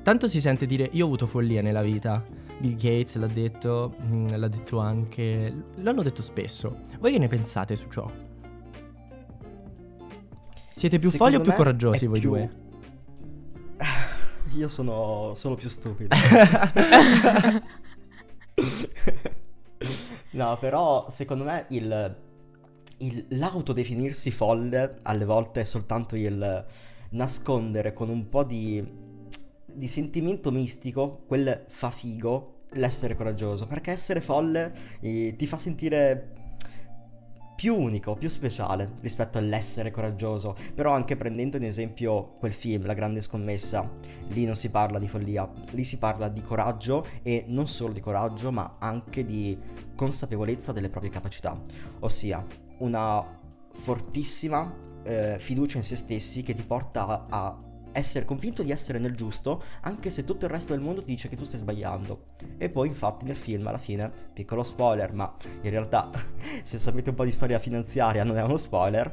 Tanto 0.03 0.27
si 0.27 0.41
sente 0.41 0.65
dire 0.65 0.89
io 0.91 1.03
ho 1.03 1.07
avuto 1.07 1.25
follia 1.25 1.61
nella 1.61 1.81
vita. 1.81 2.21
Bill 2.59 2.75
Gates 2.75 3.15
l'ha 3.15 3.27
detto, 3.27 3.95
mm, 4.01 4.27
l'ha 4.35 4.47
detto 4.49 4.79
anche, 4.79 5.53
l'hanno 5.75 6.01
detto 6.01 6.21
spesso. 6.21 6.79
Voi 6.99 7.13
che 7.13 7.19
ne 7.19 7.27
pensate 7.27 7.77
su 7.77 7.87
ciò? 7.89 8.11
Siete 10.75 10.97
più 10.99 11.09
folli 11.11 11.35
o 11.35 11.39
più 11.39 11.53
coraggiosi 11.53 12.07
voi 12.07 12.19
più- 12.19 12.29
due? 12.29 12.49
Io 14.55 14.67
sono, 14.67 15.31
sono 15.33 15.55
più 15.55 15.69
stupido. 15.69 16.13
no, 20.37 20.57
però 20.59 21.09
secondo 21.09 21.43
me 21.43 21.65
il, 21.69 22.15
il- 22.99 23.25
l'autodefinirsi 23.29 24.31
folle 24.31 24.99
alle 25.03 25.25
volte 25.25 25.61
è 25.61 25.63
soltanto 25.63 26.15
il 26.15 26.65
nascondere 27.11 27.93
con 27.93 28.09
un 28.09 28.29
po' 28.29 28.43
di, 28.43 28.83
di 29.65 29.87
sentimento 29.87 30.51
mistico 30.51 31.23
quel 31.27 31.65
fa 31.67 31.89
figo 31.89 32.53
l'essere 32.71 33.15
coraggioso. 33.15 33.67
Perché 33.67 33.91
essere 33.91 34.21
folle 34.21 34.73
eh, 35.01 35.35
ti 35.37 35.47
fa 35.47 35.57
sentire 35.57 36.33
più 37.57 37.75
unico, 37.75 38.15
più 38.15 38.29
speciale 38.29 38.91
rispetto 39.01 39.39
all'essere 39.39 39.89
coraggioso. 39.89 40.55
Però 40.75 40.93
anche 40.93 41.17
prendendo 41.17 41.57
in 41.57 41.63
esempio 41.63 42.35
quel 42.37 42.53
film, 42.53 42.85
La 42.85 42.93
grande 42.93 43.21
scommessa, 43.21 43.89
lì 44.27 44.45
non 44.45 44.55
si 44.55 44.69
parla 44.69 44.99
di 44.99 45.07
follia, 45.07 45.51
lì 45.71 45.83
si 45.83 45.97
parla 45.97 46.29
di 46.29 46.41
coraggio 46.43 47.05
e 47.23 47.45
non 47.47 47.67
solo 47.67 47.93
di 47.93 47.99
coraggio, 47.99 48.51
ma 48.51 48.75
anche 48.79 49.25
di 49.25 49.57
consapevolezza 49.95 50.71
delle 50.71 50.89
proprie 50.89 51.11
capacità, 51.11 51.59
ossia 52.01 52.45
una 52.77 53.25
fortissima 53.73 54.71
eh, 55.03 55.37
fiducia 55.39 55.77
in 55.77 55.83
se 55.83 55.95
stessi 55.95 56.43
che 56.43 56.53
ti 56.53 56.61
porta 56.61 57.07
a, 57.07 57.25
a 57.27 57.66
essere 57.97 58.25
convinto 58.25 58.61
di 58.61 58.71
essere 58.71 58.99
nel 58.99 59.15
giusto, 59.15 59.63
anche 59.81 60.11
se 60.11 60.23
tutto 60.23 60.45
il 60.45 60.51
resto 60.51 60.73
del 60.73 60.81
mondo 60.81 61.01
ti 61.01 61.11
dice 61.11 61.29
che 61.29 61.35
tu 61.35 61.45
stai 61.45 61.59
sbagliando. 61.59 62.35
E 62.57 62.69
poi 62.69 62.87
infatti 62.87 63.25
nel 63.25 63.35
film 63.35 63.65
alla 63.67 63.79
fine, 63.79 64.11
piccolo 64.33 64.63
spoiler, 64.63 65.13
ma 65.13 65.33
in 65.61 65.69
realtà 65.69 66.09
se 66.61 66.77
sapete 66.77 67.09
un 67.09 67.15
po' 67.15 67.25
di 67.25 67.31
storia 67.31 67.59
finanziaria 67.59 68.23
non 68.23 68.37
è 68.37 68.43
uno 68.43 68.57
spoiler, 68.57 69.11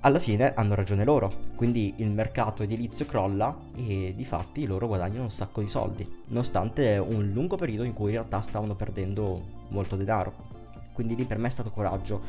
alla 0.00 0.18
fine 0.18 0.52
hanno 0.52 0.74
ragione 0.74 1.02
loro, 1.02 1.32
quindi 1.54 1.94
il 1.96 2.10
mercato 2.10 2.62
edilizio 2.62 3.06
crolla 3.06 3.56
e 3.74 4.12
di 4.14 4.24
fatti 4.26 4.66
loro 4.66 4.86
guadagnano 4.86 5.22
un 5.22 5.30
sacco 5.30 5.62
di 5.62 5.66
soldi, 5.66 6.06
nonostante 6.26 6.98
un 6.98 7.30
lungo 7.32 7.56
periodo 7.56 7.84
in 7.84 7.94
cui 7.94 8.08
in 8.08 8.16
realtà 8.16 8.42
stavano 8.42 8.74
perdendo 8.74 9.62
molto 9.70 9.96
denaro. 9.96 10.52
Quindi 10.92 11.16
lì 11.16 11.24
per 11.24 11.38
me 11.38 11.48
è 11.48 11.50
stato 11.50 11.70
coraggio. 11.70 12.20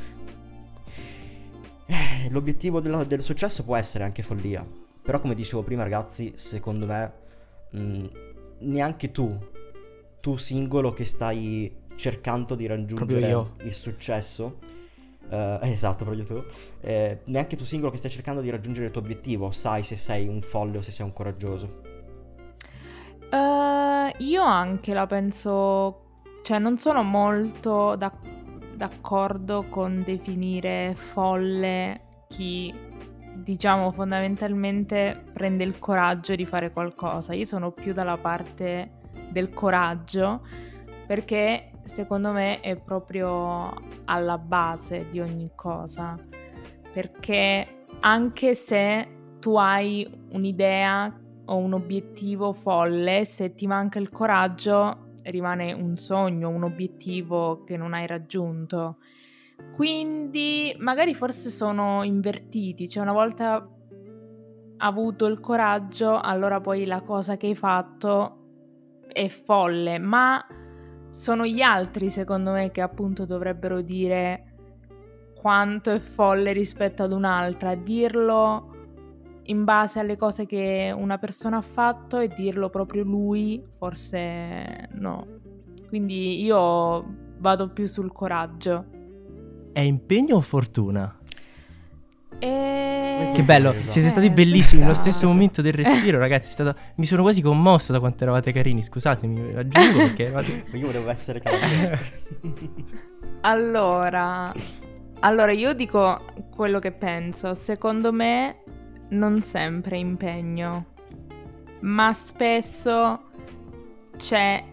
Eh, 1.86 2.30
L'obiettivo 2.30 2.80
della- 2.80 3.04
del 3.04 3.22
successo 3.22 3.66
può 3.66 3.76
essere 3.76 4.06
anche 4.06 4.24
follia, 4.24 4.66
però 5.06 5.20
come 5.22 5.36
dicevo 5.36 5.62
prima 5.62 5.84
ragazzi, 5.84 6.34
secondo 6.36 6.88
me 6.88 7.14
mh, 7.70 8.06
neanche 8.62 9.12
tu, 9.12 9.38
tu 10.20 10.36
singolo 10.38 10.94
che 10.94 11.06
stai 11.06 11.84
cercando 11.96 12.56
di 12.56 12.66
raggiungere 12.66 13.28
io. 13.28 13.52
il 13.62 13.74
successo, 13.76 14.58
eh, 15.30 15.60
esatto, 15.70 16.04
proprio 16.06 16.26
tu, 16.26 16.44
eh, 16.82 17.22
neanche 17.26 17.56
tu 17.56 17.66
singolo 17.66 17.92
che 17.92 17.98
stai 17.98 18.10
cercando 18.10 18.42
di 18.42 18.50
raggiungere 18.50 18.88
il 18.88 18.92
tuo 18.92 19.02
obiettivo, 19.02 19.52
sai 19.52 19.84
se 19.84 19.96
sei 19.96 20.28
un 20.28 20.42
folle 20.42 20.80
o 20.80 20.82
se 20.82 20.90
sei 20.92 21.06
un 21.06 21.14
coraggioso. 21.14 21.84
Eh, 23.30 24.16
io 24.18 24.44
anche 24.44 24.94
la 24.94 25.06
penso, 25.08 26.22
cioè 26.42 26.60
non 26.60 26.78
sono 26.78 27.04
molto 27.04 27.96
da- 27.96 28.14
d'accordo 28.76 29.68
con 29.70 30.04
definire 30.04 30.94
folle 30.96 32.02
chi, 32.28 32.74
diciamo, 33.38 33.92
fondamentalmente 33.92 35.26
prende 35.34 35.64
il 35.64 35.80
coraggio 35.80 36.36
di 36.36 36.46
fare 36.46 36.72
qualcosa. 36.72 37.34
Io 37.34 37.46
sono 37.46 37.72
più 37.72 37.94
dalla 37.94 38.18
parte 38.18 39.00
del 39.30 39.54
coraggio 39.54 40.42
perché 41.06 41.72
secondo 41.84 42.32
me 42.32 42.60
è 42.62 42.76
proprio 42.78 43.74
alla 44.06 44.38
base 44.38 45.08
di 45.10 45.20
ogni 45.20 45.52
cosa. 45.56 46.18
Perché 46.92 47.86
anche 48.00 48.54
se 48.54 49.08
tu 49.40 49.56
hai 49.58 50.10
un'idea 50.32 51.14
o 51.46 51.58
un 51.58 51.74
obiettivo 51.74 52.52
folle, 52.52 53.26
se 53.26 53.54
ti 53.54 53.68
manca 53.68 54.00
il 54.00 54.10
coraggio 54.10 55.14
rimane 55.24 55.74
un 55.74 55.96
sogno, 55.96 56.50
un 56.50 56.64
obiettivo 56.64 57.64
che 57.64 57.78
non 57.78 57.94
hai 57.94 58.08
raggiunto. 58.08 58.98
Quindi 59.74 60.74
magari 60.80 61.14
forse 61.14 61.50
sono 61.50 62.04
invertiti, 62.04 62.88
cioè 62.88 63.04
una 63.04 63.14
volta 63.14 63.70
avuto 64.78 65.26
il 65.26 65.40
coraggio, 65.40 66.20
allora 66.20 66.62
poi 66.62 66.86
la 66.86 67.02
cosa 67.02 67.38
che 67.38 67.48
hai 67.48 67.56
fatto 67.56 68.40
è 69.08 69.28
folle, 69.28 69.98
ma 70.00 70.46
sono 71.10 71.46
gli 71.46 71.62
altri 71.62 72.10
secondo 72.10 72.52
me 72.52 72.72
che 72.72 72.82
appunto 72.82 73.26
dovrebbero 73.26 73.82
dire 73.82 74.56
quanto 75.36 75.92
è 75.92 76.00
folle 76.00 76.54
rispetto 76.54 77.04
ad 77.04 77.12
un'altra, 77.12 77.76
dirlo 77.76 78.72
in 79.44 79.64
base 79.64 80.00
alle 80.00 80.18
cose 80.18 80.46
che 80.46 80.94
una 80.96 81.18
persona 81.18 81.58
ha 81.58 81.62
fatto 81.62 82.20
e 82.20 82.30
dirlo 82.30 82.70
proprio 82.70 83.04
lui, 83.04 83.64
forse 83.78 84.88
no. 84.94 85.28
Quindi 85.88 86.44
io 86.44 87.06
vado 87.38 87.70
più 87.70 87.86
sul 87.86 88.12
coraggio. 88.12 88.86
È 89.76 89.82
impegno 89.82 90.38
o 90.38 90.40
fortuna? 90.40 91.14
E... 92.40 93.32
Che 93.34 93.44
bello, 93.44 93.74
Esatto. 93.74 93.92
siete 93.92 94.08
stati 94.08 94.28
Eh, 94.28 94.32
bellissimi 94.32 94.80
nello 94.80 94.94
peccato. 94.94 95.12
stesso 95.12 95.28
momento 95.28 95.62
del 95.62 95.74
respiro, 95.74 96.18
ragazzi. 96.18 96.50
stato- 96.52 96.80
Mi 96.96 97.06
sono 97.06 97.24
quasi 97.24 97.42
commosso 97.42 97.92
da 97.92 98.00
quanto 98.00 98.24
eravate 98.24 98.54
carini. 98.54 98.82
Scusatemi, 98.82 99.54
aggiungo 99.54 99.98
perché 99.98 100.28
eravate. 100.28 100.64
Ma 100.72 100.78
io 100.78 100.86
volevo 100.86 101.10
essere 101.10 101.42
cavaliere. 101.42 102.00
Allora, 103.42 104.52
allora 105.20 105.52
io 105.52 105.74
dico 105.74 106.22
quello 106.56 106.80
che 106.80 106.92
penso. 106.94 107.54
Secondo 107.54 108.12
me 108.14 108.64
non 109.10 109.42
sempre 109.42 109.98
impegno, 110.00 110.86
ma 111.82 112.12
spesso 112.14 113.22
c'è 114.18 114.64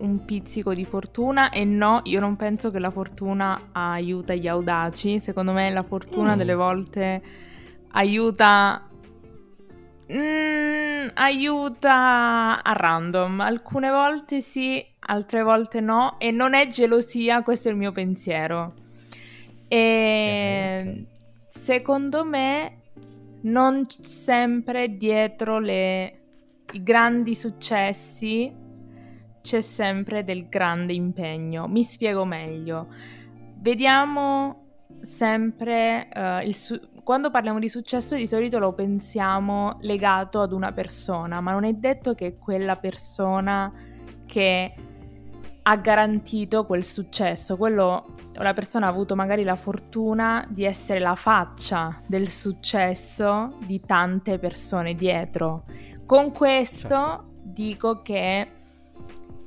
un 0.00 0.24
pizzico 0.24 0.74
di 0.74 0.84
fortuna 0.84 1.50
e 1.50 1.64
no, 1.64 2.00
io 2.04 2.20
non 2.20 2.36
penso 2.36 2.70
che 2.70 2.78
la 2.78 2.90
fortuna 2.90 3.68
aiuta 3.72 4.34
gli 4.34 4.48
audaci. 4.48 5.18
Secondo 5.20 5.52
me 5.52 5.70
la 5.70 5.82
fortuna 5.82 6.34
Mm. 6.34 6.38
delle 6.38 6.54
volte 6.54 7.22
aiuta 7.92 8.84
Mm, 10.12 11.06
aiuta 11.14 12.60
a 12.64 12.72
random. 12.72 13.38
Alcune 13.40 13.90
volte 13.90 14.40
sì, 14.40 14.84
altre 14.98 15.42
volte 15.42 15.80
no. 15.80 16.18
E 16.18 16.32
non 16.32 16.52
è 16.54 16.66
gelosia, 16.66 17.42
questo 17.42 17.68
è 17.68 17.70
il 17.70 17.76
mio 17.76 17.92
pensiero. 17.92 18.74
E 19.68 21.04
secondo 21.48 22.24
me, 22.24 22.78
non 23.42 23.84
sempre 23.88 24.96
dietro 24.96 25.60
le- 25.60 26.18
i 26.72 26.82
grandi 26.82 27.36
successi 27.36 28.52
c'è 29.50 29.62
sempre 29.62 30.22
del 30.22 30.48
grande 30.48 30.92
impegno. 30.92 31.66
Mi 31.66 31.82
spiego 31.82 32.24
meglio. 32.24 32.86
Vediamo 33.56 34.84
sempre 35.02 36.08
eh, 36.08 36.46
il 36.46 36.54
su- 36.54 36.80
quando 37.02 37.30
parliamo 37.30 37.58
di 37.58 37.68
successo 37.68 38.14
di 38.14 38.28
solito 38.28 38.60
lo 38.60 38.72
pensiamo 38.74 39.78
legato 39.80 40.40
ad 40.40 40.52
una 40.52 40.70
persona, 40.70 41.40
ma 41.40 41.50
non 41.50 41.64
è 41.64 41.72
detto 41.72 42.14
che 42.14 42.26
è 42.26 42.38
quella 42.38 42.76
persona 42.76 43.72
che 44.24 44.72
ha 45.62 45.76
garantito 45.76 46.64
quel 46.64 46.84
successo. 46.84 47.56
Quello 47.56 48.14
la 48.34 48.52
persona 48.52 48.86
ha 48.86 48.90
avuto 48.90 49.16
magari 49.16 49.42
la 49.42 49.56
fortuna 49.56 50.46
di 50.48 50.62
essere 50.62 51.00
la 51.00 51.16
faccia 51.16 52.00
del 52.06 52.28
successo 52.28 53.56
di 53.66 53.80
tante 53.80 54.38
persone 54.38 54.94
dietro. 54.94 55.64
Con 56.06 56.30
questo 56.30 56.88
Certo. 56.88 57.24
dico 57.42 58.00
che 58.02 58.58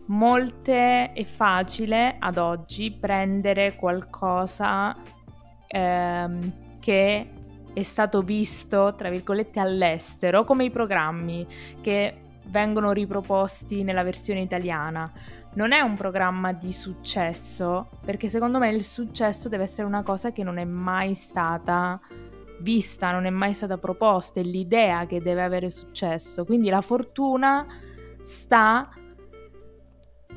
molte 0.08 1.14
è 1.14 1.24
facile 1.24 2.18
ad 2.20 2.38
oggi 2.38 2.92
prendere 2.92 3.76
qualcosa 3.76 4.96
ehm, 5.68 6.52
che 6.80 7.28
è 7.74 7.84
stato 7.84 8.22
visto, 8.22 8.94
tra 8.96 9.10
virgolette, 9.10 9.60
all'estero, 9.60 10.44
come 10.44 10.66
i 10.66 10.70
programmi 10.70 11.48
che 11.82 12.18
vengono 12.46 12.92
riproposti 12.92 13.84
nella 13.84 14.04
versione 14.04 14.42
italiana. 14.42 15.12
Non 15.56 15.72
è 15.72 15.82
un 15.82 15.96
programma 15.96 16.52
di 16.52 16.72
successo, 16.72 17.90
perché 18.04 18.30
secondo 18.30 18.60
me 18.60 18.70
il 18.70 18.84
successo 18.84 19.50
deve 19.50 19.64
essere 19.64 19.88
una 19.88 20.04
cosa 20.04 20.32
che 20.32 20.44
non 20.44 20.58
è 20.58 20.66
mai 20.66 21.14
stata 21.14 22.00
vista, 22.60 23.12
non 23.12 23.26
è 23.26 23.30
mai 23.30 23.54
stata 23.54 23.78
proposta, 23.78 24.40
è 24.40 24.44
l'idea 24.44 25.06
che 25.06 25.22
deve 25.22 25.44
avere 25.44 25.70
successo. 25.70 26.46
Quindi 26.46 26.70
la 26.70 26.82
fortuna 26.82 27.66
sta 28.24 28.90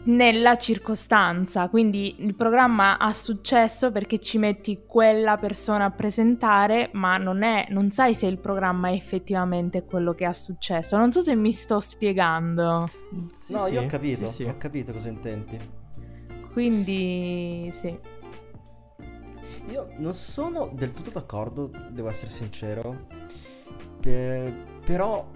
nella 0.07 0.57
circostanza, 0.57 1.69
quindi 1.69 2.17
il 2.19 2.35
programma 2.35 2.99
ha 2.99 3.13
successo 3.13 3.91
perché 3.91 4.19
ci 4.19 4.39
metti 4.39 4.85
quella 4.87 5.37
persona 5.37 5.87
a 5.87 5.91
presentare, 5.91 6.91
ma 6.93 7.17
non, 7.17 7.43
è, 7.43 7.67
non 7.71 7.91
sai 7.91 8.15
se 8.15 8.27
il 8.27 8.39
programma 8.39 8.89
è 8.89 8.93
effettivamente 8.93 9.85
quello 9.85 10.15
che 10.15 10.25
ha 10.25 10.33
successo. 10.33 10.97
Non 10.97 11.13
so 11.13 11.23
se 11.23 11.35
mi 11.35 11.53
sto 11.53 11.81
spiegando. 11.81 12.89
Sì, 13.37 13.53
no, 13.53 13.67
sì, 13.67 13.73
io 13.73 13.83
ho 13.83 13.87
capito, 13.87 14.27
sì, 14.27 14.33
sì. 14.33 14.43
ho 14.45 14.57
capito 14.59 14.93
cosa 14.93 15.09
intendi. 15.09 15.59
Quindi 16.53 17.73
sì. 17.77 17.99
Io 19.71 19.89
non 19.99 20.15
sono 20.15 20.71
del 20.73 20.93
tutto 20.93 21.11
d'accordo, 21.11 21.71
devo 21.91 22.09
essere 22.09 22.31
sincero. 22.31 23.07
Per- 24.01 24.75
però, 24.85 25.29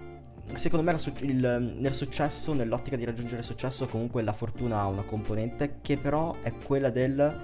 secondo 0.55 0.89
me, 0.89 0.97
il- 1.21 1.75
nel 1.77 1.93
successo, 1.93 2.53
nell'ottica 2.53 2.95
di 2.95 3.03
raggiungere 3.05 3.39
il 3.39 3.43
successo, 3.43 3.87
comunque 3.87 4.21
la 4.21 4.33
fortuna 4.33 4.79
ha 4.79 4.87
una 4.87 5.03
componente 5.03 5.79
che 5.81 5.97
però 5.97 6.35
è 6.41 6.53
quella 6.53 6.89
del. 6.89 7.43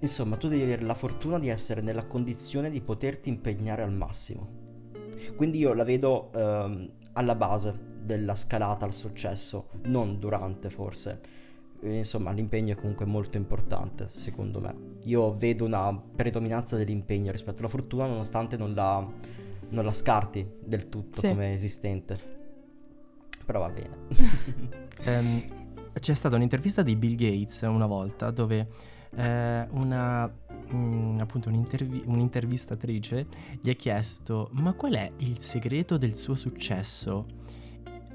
Insomma, 0.00 0.36
tu 0.36 0.48
devi 0.48 0.62
avere 0.62 0.82
la 0.82 0.94
fortuna 0.94 1.38
di 1.38 1.48
essere 1.48 1.80
nella 1.80 2.04
condizione 2.06 2.70
di 2.70 2.80
poterti 2.80 3.28
impegnare 3.28 3.82
al 3.82 3.92
massimo. 3.92 4.64
Quindi 5.36 5.58
io 5.58 5.72
la 5.72 5.84
vedo 5.84 6.30
ehm, 6.34 6.90
alla 7.14 7.34
base 7.34 7.94
della 8.02 8.34
scalata 8.34 8.84
al 8.84 8.92
successo, 8.92 9.68
non 9.84 10.18
durante 10.18 10.70
forse. 10.70 11.20
Eh, 11.80 11.98
Insomma, 11.98 12.30
l'impegno 12.32 12.74
è 12.74 12.76
comunque 12.76 13.04
molto 13.06 13.36
importante, 13.36 14.08
secondo 14.10 14.60
me. 14.60 14.74
Io 15.04 15.34
vedo 15.34 15.64
una 15.64 15.94
predominanza 16.14 16.76
dell'impegno 16.76 17.32
rispetto 17.32 17.60
alla 17.60 17.68
fortuna, 17.68 18.06
nonostante 18.06 18.56
non 18.56 18.74
la, 18.74 19.06
non 19.70 19.84
la 19.84 19.92
scarti 19.92 20.46
del 20.64 20.88
tutto 20.88 21.20
Sì. 21.20 21.28
come 21.28 21.52
esistente. 21.52 22.34
Però 23.44 23.60
va 23.60 23.68
bene. 23.68 23.96
Ehm, 25.04 25.42
c'è 26.00 26.14
stata 26.14 26.36
un'intervista 26.36 26.82
di 26.82 26.96
Bill 26.96 27.16
Gates 27.16 27.60
una 27.62 27.84
volta 27.86 28.30
dove 28.30 28.66
eh, 29.14 29.66
una 29.72 30.26
mm, 30.72 31.18
appunto 31.20 31.48
un'intervi- 31.50 32.02
un'intervistatrice 32.06 33.26
gli 33.60 33.68
ha 33.68 33.74
chiesto 33.74 34.48
ma 34.52 34.72
qual 34.72 34.94
è 34.94 35.12
il 35.18 35.38
segreto 35.40 35.96
del 35.98 36.16
suo 36.16 36.34
successo? 36.34 37.26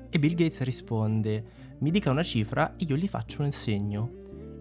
E 0.10 0.20
Bill 0.20 0.32
Gates 0.34 0.62
risponde 0.64 1.44
mi 1.78 1.92
dica 1.92 2.10
una 2.10 2.24
cifra 2.24 2.76
e 2.76 2.86
io 2.86 2.96
gli 2.96 3.08
faccio 3.08 3.44
un 3.44 3.52
segno. 3.52 4.12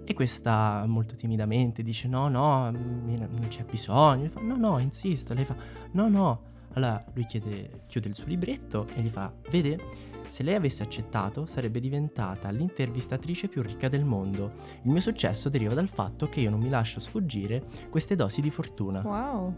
E 0.05 0.13
questa 0.15 0.85
molto 0.87 1.15
timidamente 1.15 1.83
dice 1.83 2.07
no 2.07 2.29
no 2.29 2.71
mi- 2.71 3.17
non 3.19 3.47
c'è 3.49 3.65
bisogno. 3.65 4.29
Fa, 4.29 4.41
no 4.41 4.57
no 4.57 4.79
insisto. 4.79 5.33
Lei 5.35 5.45
fa 5.47 5.57
no 5.93 6.09
no. 6.09 6.43
Allora 6.75 7.05
lui 7.13 7.25
chiede, 7.25 7.83
chiude 7.87 8.09
il 8.09 8.15
suo 8.15 8.27
libretto 8.27 8.87
e 8.95 9.01
gli 9.01 9.09
fa 9.09 9.33
vede 9.51 10.09
se 10.31 10.45
lei 10.45 10.55
avesse 10.55 10.85
accettato, 10.85 11.45
sarebbe 11.45 11.81
diventata 11.81 12.51
l'intervistatrice 12.51 13.49
più 13.49 13.63
ricca 13.63 13.89
del 13.89 14.05
mondo. 14.05 14.53
Il 14.83 14.91
mio 14.93 15.01
successo 15.01 15.49
deriva 15.49 15.75
dal 15.75 15.89
fatto 15.89 16.29
che 16.29 16.39
io 16.39 16.51
non 16.51 16.61
mi 16.61 16.69
lascio 16.69 17.01
sfuggire 17.01 17.65
queste 17.91 18.15
dosi 18.15 18.41
di 18.41 18.51
fortuna. 18.51 19.01
Wow. 19.01 19.55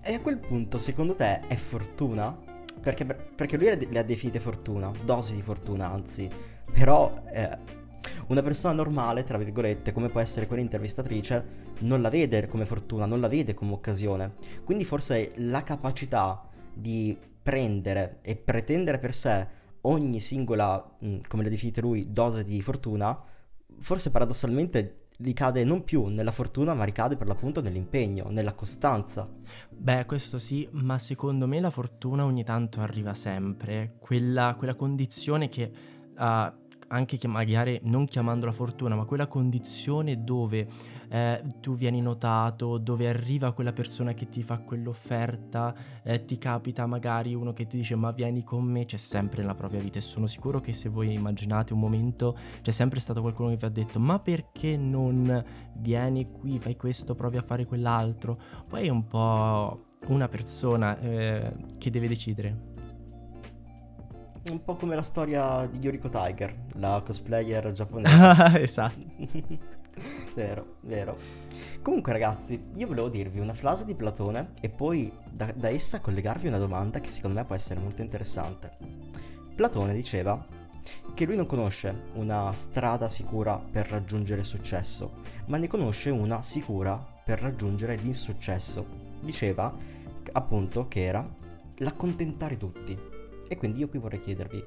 E 0.00 0.14
a 0.14 0.20
quel 0.20 0.38
punto, 0.38 0.78
secondo 0.78 1.14
te, 1.14 1.46
è 1.46 1.54
fortuna? 1.56 2.34
Perché, 2.80 3.04
perché 3.04 3.58
lui 3.58 3.88
le 3.90 3.98
ha 3.98 4.02
definite 4.02 4.40
fortuna, 4.40 4.90
dosi 5.04 5.34
di 5.34 5.42
fortuna, 5.42 5.90
anzi. 5.90 6.30
Però 6.72 7.22
eh, 7.30 7.58
una 8.30 8.42
persona 8.42 8.72
normale, 8.72 9.24
tra 9.24 9.38
virgolette, 9.38 9.90
come 9.90 10.08
può 10.08 10.20
essere 10.20 10.46
quell'intervistatrice, 10.46 11.68
non 11.80 12.00
la 12.00 12.08
vede 12.10 12.46
come 12.46 12.64
fortuna, 12.64 13.04
non 13.04 13.18
la 13.18 13.26
vede 13.26 13.54
come 13.54 13.72
occasione. 13.72 14.34
Quindi 14.62 14.84
forse 14.84 15.32
la 15.36 15.64
capacità 15.64 16.40
di 16.72 17.18
prendere 17.42 18.20
e 18.22 18.36
pretendere 18.36 19.00
per 19.00 19.14
sé 19.14 19.48
ogni 19.82 20.20
singola, 20.20 20.96
mh, 21.00 21.18
come 21.26 21.42
le 21.42 21.50
definite 21.50 21.80
lui, 21.80 22.12
dose 22.12 22.44
di 22.44 22.62
fortuna, 22.62 23.20
forse 23.80 24.12
paradossalmente 24.12 25.06
ricade 25.18 25.64
non 25.64 25.82
più 25.82 26.06
nella 26.06 26.30
fortuna, 26.30 26.72
ma 26.72 26.84
ricade 26.84 27.16
per 27.16 27.26
l'appunto 27.26 27.60
nell'impegno, 27.60 28.28
nella 28.30 28.54
costanza. 28.54 29.28
Beh, 29.70 30.04
questo 30.06 30.38
sì, 30.38 30.68
ma 30.70 30.98
secondo 30.98 31.48
me 31.48 31.58
la 31.58 31.70
fortuna 31.70 32.24
ogni 32.24 32.44
tanto 32.44 32.80
arriva 32.80 33.12
sempre. 33.12 33.96
Quella, 33.98 34.54
quella 34.56 34.76
condizione 34.76 35.48
che, 35.48 35.72
uh, 36.16 36.59
anche 36.92 37.18
che 37.18 37.28
magari 37.28 37.80
non 37.84 38.06
chiamandola 38.06 38.52
fortuna, 38.52 38.94
ma 38.94 39.04
quella 39.04 39.26
condizione 39.26 40.22
dove 40.22 40.66
eh, 41.08 41.42
tu 41.60 41.74
vieni 41.74 42.00
notato, 42.00 42.78
dove 42.78 43.08
arriva 43.08 43.52
quella 43.52 43.72
persona 43.72 44.12
che 44.12 44.28
ti 44.28 44.42
fa 44.42 44.58
quell'offerta, 44.58 45.74
eh, 46.02 46.24
ti 46.24 46.38
capita 46.38 46.86
magari 46.86 47.34
uno 47.34 47.52
che 47.52 47.66
ti 47.66 47.76
dice 47.76 47.94
ma 47.94 48.10
vieni 48.10 48.42
con 48.42 48.64
me, 48.64 48.86
c'è 48.86 48.96
sempre 48.96 49.40
nella 49.40 49.54
propria 49.54 49.80
vita 49.80 49.98
e 49.98 50.02
sono 50.02 50.26
sicuro 50.26 50.60
che 50.60 50.72
se 50.72 50.88
voi 50.88 51.12
immaginate 51.12 51.72
un 51.72 51.80
momento 51.80 52.36
c'è 52.62 52.72
sempre 52.72 53.00
stato 53.00 53.20
qualcuno 53.20 53.50
che 53.50 53.56
vi 53.56 53.64
ha 53.64 53.70
detto 53.70 54.00
ma 54.00 54.18
perché 54.18 54.76
non 54.76 55.44
vieni 55.74 56.30
qui, 56.30 56.58
fai 56.58 56.76
questo, 56.76 57.14
provi 57.14 57.36
a 57.36 57.42
fare 57.42 57.66
quell'altro, 57.66 58.38
poi 58.66 58.86
è 58.86 58.90
un 58.90 59.06
po' 59.06 59.86
una 60.08 60.28
persona 60.28 60.98
eh, 60.98 61.54
che 61.78 61.90
deve 61.90 62.08
decidere. 62.08 62.79
Un 64.50 64.64
po' 64.64 64.74
come 64.74 64.96
la 64.96 65.02
storia 65.02 65.64
di 65.66 65.78
Yoriko 65.78 66.08
Tiger, 66.08 66.52
la 66.74 67.00
cosplayer 67.06 67.70
giapponese. 67.70 68.58
esatto. 68.60 68.98
vero, 70.34 70.76
vero. 70.80 71.16
Comunque 71.82 72.12
ragazzi, 72.12 72.60
io 72.74 72.88
volevo 72.88 73.08
dirvi 73.08 73.38
una 73.38 73.52
frase 73.52 73.84
di 73.84 73.94
Platone 73.94 74.54
e 74.60 74.68
poi 74.68 75.12
da, 75.30 75.52
da 75.54 75.68
essa 75.68 76.00
collegarvi 76.00 76.48
una 76.48 76.58
domanda 76.58 76.98
che 76.98 77.10
secondo 77.10 77.38
me 77.38 77.44
può 77.44 77.54
essere 77.54 77.78
molto 77.78 78.02
interessante. 78.02 78.76
Platone 79.54 79.94
diceva 79.94 80.44
che 81.14 81.24
lui 81.26 81.36
non 81.36 81.46
conosce 81.46 82.06
una 82.14 82.52
strada 82.52 83.08
sicura 83.08 83.56
per 83.56 83.88
raggiungere 83.88 84.40
il 84.40 84.46
successo, 84.46 85.18
ma 85.46 85.58
ne 85.58 85.68
conosce 85.68 86.10
una 86.10 86.42
sicura 86.42 86.96
per 87.24 87.40
raggiungere 87.40 87.94
l'insuccesso. 87.94 88.84
Diceva 89.20 89.72
appunto 90.32 90.88
che 90.88 91.04
era 91.04 91.24
l'accontentare 91.76 92.56
tutti. 92.56 93.09
E 93.52 93.56
quindi 93.56 93.80
io 93.80 93.88
qui 93.88 93.98
vorrei 93.98 94.20
chiedervi, 94.20 94.64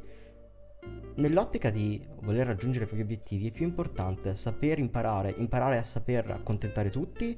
Nell'ottica 1.15 1.69
di 1.69 2.03
voler 2.21 2.47
raggiungere 2.47 2.85
i 2.85 2.87
propri 2.87 3.05
obiettivi 3.05 3.47
è 3.47 3.51
più 3.51 3.65
importante 3.65 4.33
saper 4.33 4.79
imparare, 4.79 5.33
imparare 5.37 5.77
a 5.77 5.83
saper 5.83 6.31
accontentare 6.31 6.89
tutti 6.89 7.37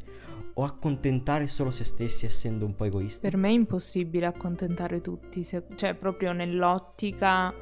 o 0.53 0.63
accontentare 0.63 1.45
solo 1.47 1.71
se 1.71 1.83
stessi 1.83 2.25
essendo 2.25 2.65
un 2.65 2.73
po' 2.73 2.85
egoisti? 2.85 3.19
Per 3.19 3.35
me 3.35 3.49
è 3.49 3.51
impossibile 3.51 4.27
accontentare 4.27 5.01
tutti, 5.01 5.43
se, 5.43 5.63
cioè 5.75 5.93
proprio 5.93 6.31
nell'ottica 6.31 7.53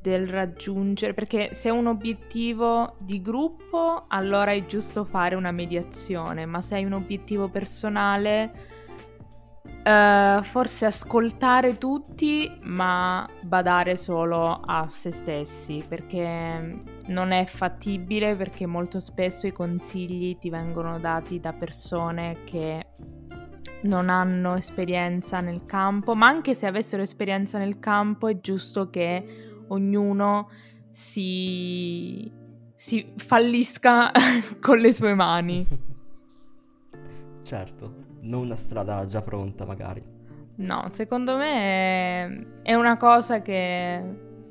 del 0.00 0.26
raggiungere, 0.26 1.12
perché 1.12 1.50
se 1.52 1.68
è 1.68 1.72
un 1.72 1.88
obiettivo 1.88 2.96
di 2.98 3.20
gruppo 3.20 4.06
allora 4.08 4.52
è 4.52 4.64
giusto 4.64 5.04
fare 5.04 5.34
una 5.34 5.52
mediazione, 5.52 6.46
ma 6.46 6.62
se 6.62 6.76
hai 6.76 6.84
un 6.84 6.94
obiettivo 6.94 7.48
personale 7.48 8.72
Uh, 9.84 10.42
forse 10.42 10.86
ascoltare 10.86 11.76
tutti, 11.76 12.50
ma 12.62 13.28
badare 13.42 13.96
solo 13.96 14.62
a 14.64 14.88
se 14.88 15.10
stessi, 15.10 15.84
perché 15.86 16.82
non 17.08 17.32
è 17.32 17.44
fattibile, 17.44 18.34
perché 18.34 18.64
molto 18.64 18.98
spesso 18.98 19.46
i 19.46 19.52
consigli 19.52 20.38
ti 20.38 20.48
vengono 20.48 20.98
dati 20.98 21.38
da 21.38 21.52
persone 21.52 22.44
che 22.44 22.86
non 23.82 24.08
hanno 24.08 24.54
esperienza 24.54 25.40
nel 25.40 25.66
campo, 25.66 26.14
ma 26.14 26.28
anche 26.28 26.54
se 26.54 26.64
avessero 26.64 27.02
esperienza 27.02 27.58
nel 27.58 27.78
campo 27.78 28.28
è 28.28 28.40
giusto 28.40 28.88
che 28.88 29.64
ognuno 29.68 30.48
si, 30.90 32.32
si 32.74 33.12
fallisca 33.16 34.10
con 34.62 34.78
le 34.78 34.94
sue 34.94 35.12
mani. 35.12 35.66
Certo 37.42 38.03
non 38.24 38.42
una 38.42 38.56
strada 38.56 39.06
già 39.06 39.22
pronta 39.22 39.64
magari. 39.64 40.02
No, 40.56 40.88
secondo 40.92 41.36
me 41.36 42.62
è 42.62 42.74
una 42.74 42.96
cosa 42.96 43.42
che 43.42 44.02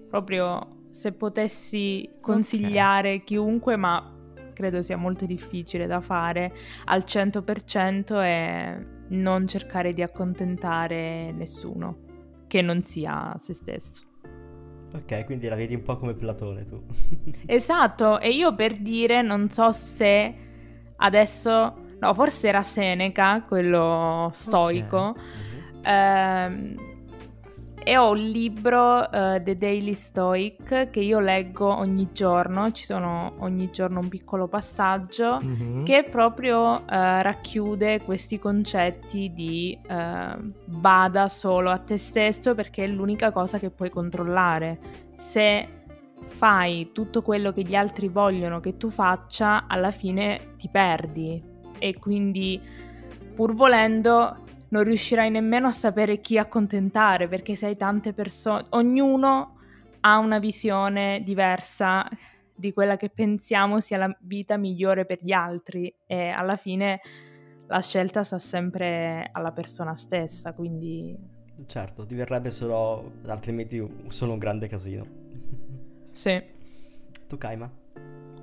proprio 0.10 0.82
se 0.90 1.12
potessi 1.14 2.10
consigliare 2.20 3.14
okay. 3.14 3.24
chiunque, 3.24 3.76
ma 3.76 4.12
credo 4.54 4.82
sia 4.82 4.98
molto 4.98 5.26
difficile 5.26 5.88
da 5.88 6.02
fare 6.02 6.54
al 6.86 7.04
100% 7.06 8.22
è 8.22 8.86
non 9.10 9.48
cercare 9.48 9.94
di 9.94 10.02
accontentare 10.02 11.32
nessuno 11.32 11.98
che 12.48 12.62
non 12.62 12.84
sia 12.84 13.36
se 13.40 13.54
stesso. 13.54 14.06
Ok, 14.94 15.26
quindi 15.26 15.48
la 15.48 15.56
vedi 15.56 15.74
un 15.74 15.82
po' 15.82 15.98
come 15.98 16.14
Platone 16.14 16.66
tu. 16.66 16.84
esatto, 17.48 18.20
e 18.20 18.30
io 18.30 18.54
per 18.54 18.78
dire 18.78 19.24
non 19.24 19.50
so 19.50 19.72
se 19.72 20.36
adesso 20.98 21.83
No, 22.04 22.14
forse 22.14 22.50
era 22.50 22.64
Seneca, 22.64 23.44
quello 23.48 24.30
stoico. 24.34 25.16
Okay. 25.80 26.76
Uh-huh. 26.76 26.92
e 27.86 27.98
ho 27.98 28.12
un 28.12 28.18
libro, 28.18 29.00
uh, 29.00 29.42
The 29.42 29.58
Daily 29.58 29.94
Stoic, 29.94 30.90
che 30.90 31.00
io 31.00 31.20
leggo 31.20 31.74
ogni 31.74 32.10
giorno. 32.12 32.72
Ci 32.72 32.84
sono 32.84 33.36
ogni 33.40 33.70
giorno 33.72 34.02
un 34.02 34.10
piccolo 34.10 34.50
passaggio 34.50 35.40
uh-huh. 35.42 35.84
che 35.84 36.04
proprio 36.04 36.74
uh, 36.74 36.82
racchiude 36.86 38.02
questi 38.02 38.38
concetti 38.38 39.32
di 39.32 39.80
uh, 39.82 40.52
bada 40.66 41.30
solo 41.30 41.70
a 41.70 41.78
te 41.78 41.98
stesso 41.98 42.54
perché 42.54 42.84
è 42.84 42.88
l'unica 42.88 43.32
cosa 43.32 43.60
che 43.60 43.70
puoi 43.70 43.90
controllare. 43.90 44.80
Se 45.16 45.84
fai 46.28 46.92
tutto 46.92 47.22
quello 47.22 47.54
che 47.54 47.62
gli 47.62 47.76
altri 47.76 48.10
vogliono 48.10 48.60
che 48.60 48.76
tu 48.76 48.90
faccia, 48.90 49.68
alla 49.68 49.92
fine 49.92 50.54
ti 50.58 50.68
perdi 50.70 51.52
e 51.84 52.00
quindi 52.00 52.62
pur 53.36 53.54
volendo 53.54 54.38
non 54.70 54.84
riuscirai 54.84 55.30
nemmeno 55.30 55.68
a 55.68 55.74
sapere 55.74 56.22
chi 56.22 56.38
accontentare 56.38 57.28
perché 57.28 57.56
se 57.56 57.66
hai 57.66 57.76
tante 57.76 58.14
persone, 58.14 58.66
ognuno 58.70 59.58
ha 60.00 60.18
una 60.18 60.40
visione 60.40 61.22
diversa 61.24 62.08
di 62.56 62.72
quella 62.72 62.96
che 62.96 63.10
pensiamo 63.10 63.82
sia 63.82 63.98
la 63.98 64.18
vita 64.22 64.56
migliore 64.56 65.06
per 65.06 65.20
gli 65.22 65.34
altri 65.34 65.94
e 66.06 66.30
alla 66.30 66.56
fine 66.56 67.02
la 67.68 67.82
scelta 67.82 68.24
sta 68.24 68.40
sempre 68.40 69.30
alla 69.34 69.52
persona 69.52 69.96
stessa, 69.96 70.54
quindi... 70.54 71.18
Certo, 71.66 72.06
diverrebbe 72.06 72.50
solo, 72.50 73.12
altrimenti 73.28 73.86
solo 74.08 74.32
un 74.32 74.40
grande 74.40 74.68
casino. 74.68 75.06
Sì. 76.14 76.42
Tu 77.28 77.38
Kaima? 77.38 77.70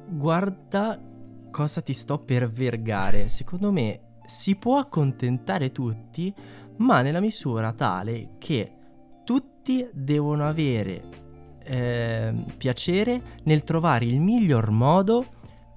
Guarda 0.09 1.10
cosa 1.51 1.81
ti 1.81 1.93
sto 1.93 2.19
per 2.19 2.51
vergare. 2.51 3.29
Secondo 3.29 3.71
me 3.73 4.01
si 4.25 4.57
può 4.57 4.79
accontentare 4.79 5.73
tutti, 5.73 6.33
ma 6.79 7.03
nella 7.03 7.21
misura 7.21 7.73
tale 7.73 8.37
che 8.39 8.73
tutti 9.25 9.87
devono 9.93 10.47
avere 10.47 11.03
eh, 11.63 12.35
piacere 12.57 13.23
nel 13.45 13.63
trovare 13.65 14.05
il 14.05 14.21
miglior 14.21 14.71
modo 14.71 15.27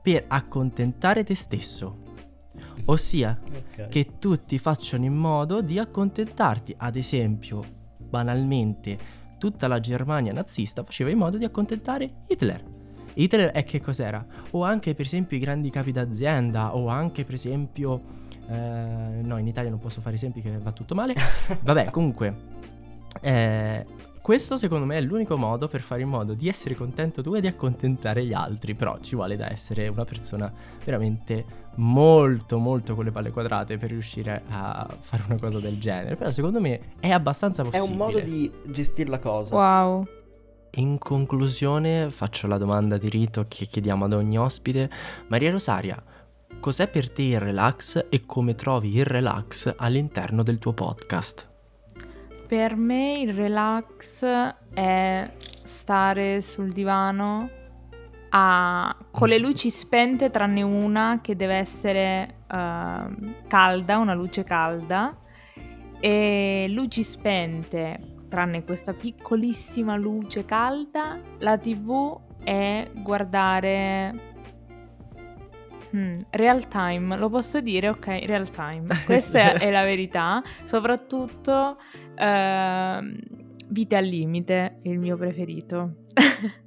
per 0.01 0.25
accontentare 0.27 1.23
te 1.23 1.35
stesso. 1.35 2.01
Ossia, 2.85 3.39
okay. 3.45 3.87
che 3.89 4.17
tutti 4.19 4.57
facciano 4.59 5.05
in 5.05 5.13
modo 5.13 5.61
di 5.61 5.79
accontentarti. 5.79 6.75
Ad 6.77 6.95
esempio, 6.95 7.63
banalmente, 7.97 8.97
tutta 9.37 9.67
la 9.67 9.79
Germania 9.79 10.33
nazista 10.33 10.83
faceva 10.83 11.09
in 11.09 11.17
modo 11.17 11.37
di 11.37 11.45
accontentare 11.45 12.23
Hitler. 12.27 12.82
Hitler 13.13 13.51
è 13.51 13.63
che 13.63 13.81
cos'era? 13.81 14.25
O 14.51 14.63
anche 14.63 14.93
per 14.95 15.05
esempio 15.05 15.37
i 15.37 15.39
grandi 15.39 15.69
capi 15.69 15.91
d'azienda, 15.91 16.75
o 16.75 16.87
anche 16.87 17.23
per 17.23 17.35
esempio... 17.35 18.21
Eh, 18.49 19.21
no, 19.21 19.37
in 19.37 19.47
Italia 19.47 19.69
non 19.69 19.79
posso 19.79 20.01
fare 20.01 20.15
esempi 20.15 20.41
che 20.41 20.57
va 20.57 20.71
tutto 20.71 20.95
male. 20.95 21.13
Vabbè, 21.61 21.89
comunque... 21.89 22.51
Eh, 23.21 23.85
questo 24.23 24.55
secondo 24.55 24.85
me 24.85 24.95
è 24.95 25.01
l'unico 25.01 25.35
modo 25.35 25.67
per 25.67 25.81
fare 25.81 26.01
in 26.01 26.07
modo 26.07 26.33
di 26.33 26.47
essere 26.47 26.75
contento 26.75 27.21
tu 27.21 27.35
e 27.35 27.41
di 27.41 27.47
accontentare 27.47 28.23
gli 28.23 28.31
altri, 28.31 28.73
però 28.73 28.97
ci 29.01 29.15
vuole 29.15 29.35
da 29.35 29.51
essere 29.51 29.89
una 29.89 30.05
persona 30.05 30.49
veramente 30.85 31.43
molto 31.75 32.57
molto 32.57 32.95
con 32.95 33.03
le 33.03 33.11
palle 33.11 33.31
quadrate 33.31 33.77
per 33.77 33.89
riuscire 33.89 34.43
a 34.47 34.87
fare 34.97 35.23
una 35.27 35.37
cosa 35.37 35.59
del 35.59 35.77
genere, 35.77 36.15
però 36.15 36.31
secondo 36.31 36.61
me 36.61 36.93
è 37.01 37.09
abbastanza 37.09 37.63
possibile. 37.63 37.85
È 37.85 37.91
un 37.91 37.97
modo 37.97 38.19
di 38.21 38.49
gestire 38.67 39.09
la 39.09 39.19
cosa. 39.19 39.55
Wow. 39.55 40.07
In 40.77 40.97
conclusione 40.97 42.09
faccio 42.09 42.47
la 42.47 42.57
domanda 42.57 42.97
di 42.97 43.07
rito 43.07 43.45
che 43.47 43.65
chiediamo 43.65 44.05
ad 44.05 44.13
ogni 44.13 44.39
ospite. 44.39 44.89
Maria 45.27 45.51
Rosaria, 45.51 46.01
cos'è 46.59 46.87
per 46.87 47.11
te 47.11 47.21
il 47.21 47.39
relax 47.39 48.07
e 48.09 48.25
come 48.25 48.55
trovi 48.55 48.97
il 48.97 49.05
relax 49.05 49.71
all'interno 49.77 50.41
del 50.41 50.57
tuo 50.57 50.73
podcast? 50.73 51.47
Per 52.47 52.75
me 52.75 53.19
il 53.19 53.35
relax 53.35 54.25
è 54.73 55.31
stare 55.61 56.41
sul 56.41 56.71
divano 56.71 57.49
a, 58.29 58.97
con 59.11 59.27
le 59.27 59.37
luci 59.37 59.69
spente 59.69 60.31
tranne 60.31 60.63
una 60.63 61.19
che 61.21 61.35
deve 61.35 61.53
essere 61.53 62.37
uh, 62.51 63.45
calda, 63.47 63.99
una 63.99 64.15
luce 64.15 64.43
calda 64.43 65.15
e 65.99 66.65
luci 66.67 67.03
spente 67.03 68.13
tranne 68.33 68.63
questa 68.63 68.93
piccolissima 68.93 69.95
luce 69.95 70.43
calda, 70.43 71.19
la 71.37 71.55
tv 71.59 72.19
è 72.43 72.89
guardare 72.91 74.31
Hmm, 75.93 76.15
real 76.31 76.67
time, 76.67 77.15
lo 77.17 77.29
posso 77.29 77.61
dire? 77.61 77.89
Ok, 77.89 78.07
real 78.25 78.49
time. 78.49 78.87
Questa 79.05 79.59
è 79.59 79.69
la 79.69 79.83
verità. 79.83 80.41
Soprattutto 80.63 81.77
uh, 82.17 83.05
Vite 83.67 83.95
al 83.95 84.05
limite, 84.05 84.79
il 84.83 84.97
mio 84.97 85.15
preferito. 85.15 86.05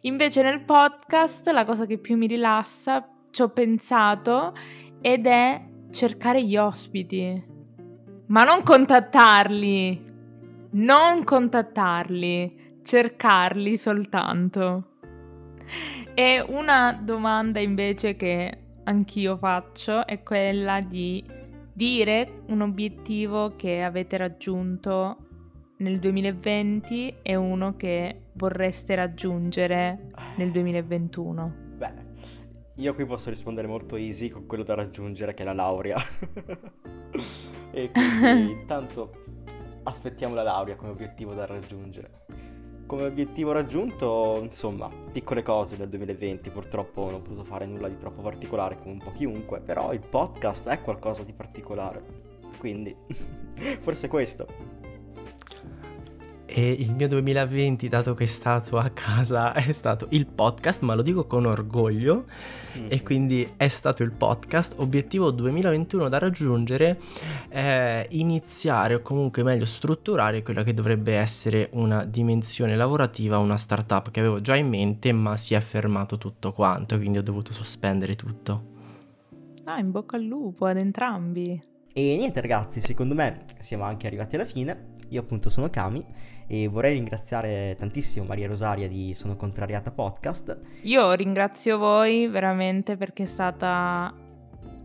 Invece 0.00 0.42
nel 0.42 0.62
podcast 0.62 1.46
la 1.48 1.66
cosa 1.66 1.84
che 1.84 1.98
più 1.98 2.16
mi 2.16 2.26
rilassa, 2.26 3.06
ci 3.30 3.42
ho 3.42 3.50
pensato, 3.50 4.54
ed 5.02 5.26
è 5.26 5.62
cercare 5.90 6.42
gli 6.42 6.56
ospiti. 6.56 7.59
Ma 8.30 8.44
non 8.44 8.62
contattarli, 8.62 10.04
non 10.70 11.24
contattarli, 11.24 12.78
cercarli 12.80 13.76
soltanto. 13.76 14.84
E 16.14 16.40
una 16.40 16.92
domanda 17.02 17.58
invece 17.58 18.14
che 18.14 18.58
anch'io 18.84 19.36
faccio 19.36 20.06
è 20.06 20.22
quella 20.22 20.80
di 20.80 21.24
dire 21.72 22.42
un 22.46 22.60
obiettivo 22.60 23.56
che 23.56 23.82
avete 23.82 24.16
raggiunto 24.16 25.16
nel 25.78 25.98
2020 25.98 27.16
e 27.22 27.34
uno 27.34 27.74
che 27.74 28.26
vorreste 28.34 28.94
raggiungere 28.94 30.12
nel 30.36 30.52
2021. 30.52 31.54
Beh, 31.78 31.94
io 32.76 32.94
qui 32.94 33.04
posso 33.06 33.28
rispondere 33.28 33.66
molto 33.66 33.96
easy 33.96 34.28
con 34.28 34.46
quello 34.46 34.62
da 34.62 34.74
raggiungere 34.74 35.34
che 35.34 35.42
è 35.42 35.46
la 35.46 35.52
laurea. 35.52 35.96
e 37.70 37.90
quindi 37.90 38.52
intanto 38.60 39.12
aspettiamo 39.82 40.34
la 40.34 40.42
laurea 40.42 40.76
come 40.76 40.90
obiettivo 40.90 41.34
da 41.34 41.46
raggiungere 41.46 42.10
come 42.90 43.04
obiettivo 43.04 43.52
raggiunto, 43.52 44.40
insomma, 44.42 44.90
piccole 45.12 45.42
cose 45.44 45.76
del 45.76 45.88
2020, 45.88 46.50
purtroppo 46.50 47.04
non 47.04 47.14
ho 47.14 47.20
potuto 47.20 47.44
fare 47.44 47.64
nulla 47.64 47.88
di 47.88 47.96
troppo 47.96 48.20
particolare 48.20 48.78
come 48.80 48.94
un 48.94 48.98
po' 48.98 49.12
chiunque, 49.12 49.60
però 49.60 49.92
il 49.92 50.00
podcast 50.00 50.68
è 50.70 50.82
qualcosa 50.82 51.22
di 51.22 51.32
particolare, 51.32 52.02
quindi 52.58 52.92
forse 53.78 54.08
questo. 54.08 54.69
E 56.52 56.72
il 56.72 56.92
mio 56.94 57.06
2020, 57.06 57.88
dato 57.88 58.14
che 58.14 58.24
è 58.24 58.26
stato 58.26 58.76
a 58.76 58.88
casa, 58.88 59.52
è 59.54 59.70
stato 59.70 60.08
il 60.10 60.26
podcast, 60.26 60.82
ma 60.82 60.96
lo 60.96 61.02
dico 61.02 61.24
con 61.24 61.46
orgoglio. 61.46 62.24
Mm-hmm. 62.76 62.86
E 62.90 63.02
quindi 63.04 63.52
è 63.56 63.68
stato 63.68 64.02
il 64.02 64.10
podcast. 64.10 64.74
Obiettivo 64.78 65.30
2021 65.30 66.08
da 66.08 66.18
raggiungere 66.18 66.98
è 67.48 68.04
iniziare 68.10 68.94
o 68.94 69.00
comunque 69.00 69.44
meglio 69.44 69.64
strutturare 69.64 70.42
quella 70.42 70.64
che 70.64 70.74
dovrebbe 70.74 71.14
essere 71.14 71.68
una 71.74 72.04
dimensione 72.04 72.74
lavorativa, 72.74 73.38
una 73.38 73.56
startup 73.56 74.10
che 74.10 74.18
avevo 74.18 74.40
già 74.40 74.56
in 74.56 74.68
mente, 74.68 75.12
ma 75.12 75.36
si 75.36 75.54
è 75.54 75.60
fermato 75.60 76.18
tutto 76.18 76.52
quanto, 76.52 76.96
quindi 76.96 77.18
ho 77.18 77.22
dovuto 77.22 77.52
sospendere 77.52 78.16
tutto. 78.16 78.64
Ah, 79.66 79.78
in 79.78 79.92
bocca 79.92 80.16
al 80.16 80.24
lupo 80.24 80.66
ad 80.66 80.78
entrambi. 80.78 81.62
E 81.92 82.16
niente 82.16 82.40
ragazzi, 82.40 82.80
secondo 82.80 83.14
me 83.14 83.44
siamo 83.60 83.84
anche 83.84 84.08
arrivati 84.08 84.34
alla 84.34 84.44
fine. 84.44 84.89
Io 85.10 85.20
appunto 85.20 85.48
sono 85.50 85.68
Kami 85.68 86.04
e 86.46 86.68
vorrei 86.68 86.94
ringraziare 86.94 87.74
tantissimo 87.76 88.24
Maria 88.24 88.46
Rosaria 88.46 88.88
di 88.88 89.14
Sono 89.14 89.36
Contrariata 89.36 89.90
Podcast. 89.90 90.58
Io 90.82 91.12
ringrazio 91.12 91.78
voi 91.78 92.28
veramente 92.28 92.96
perché 92.96 93.24
è 93.24 93.26
stata 93.26 94.12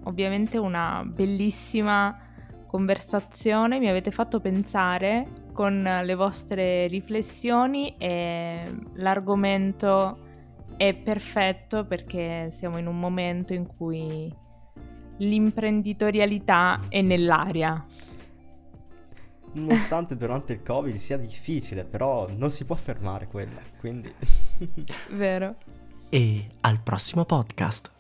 ovviamente 0.04 0.58
una 0.58 1.04
bellissima 1.06 2.20
conversazione, 2.68 3.80
mi 3.80 3.88
avete 3.88 4.12
fatto 4.12 4.40
pensare 4.40 5.44
con 5.54 5.82
le 5.82 6.16
vostre 6.16 6.88
riflessioni 6.88 7.96
e 7.98 8.64
l'argomento 8.96 10.20
è 10.76 10.94
perfetto 10.94 11.86
perché 11.86 12.48
siamo 12.50 12.78
in 12.78 12.88
un 12.88 13.00
momento 13.00 13.54
in 13.54 13.66
cui 13.66 14.34
l'imprenditorialità 15.18 16.82
è 16.90 17.02
nell'aria 17.02 17.86
nonostante 19.56 20.16
durante 20.16 20.54
il 20.54 20.62
Covid 20.62 20.96
sia 20.96 21.18
difficile, 21.18 21.84
però 21.84 22.30
non 22.36 22.52
si 22.52 22.66
può 22.66 22.76
fermare 22.76 23.28
quella, 23.28 23.62
quindi... 23.80 24.14
Vero. 25.12 25.56
E 26.10 26.48
al 26.62 26.80
prossimo 26.82 27.26
podcast. 27.26 27.95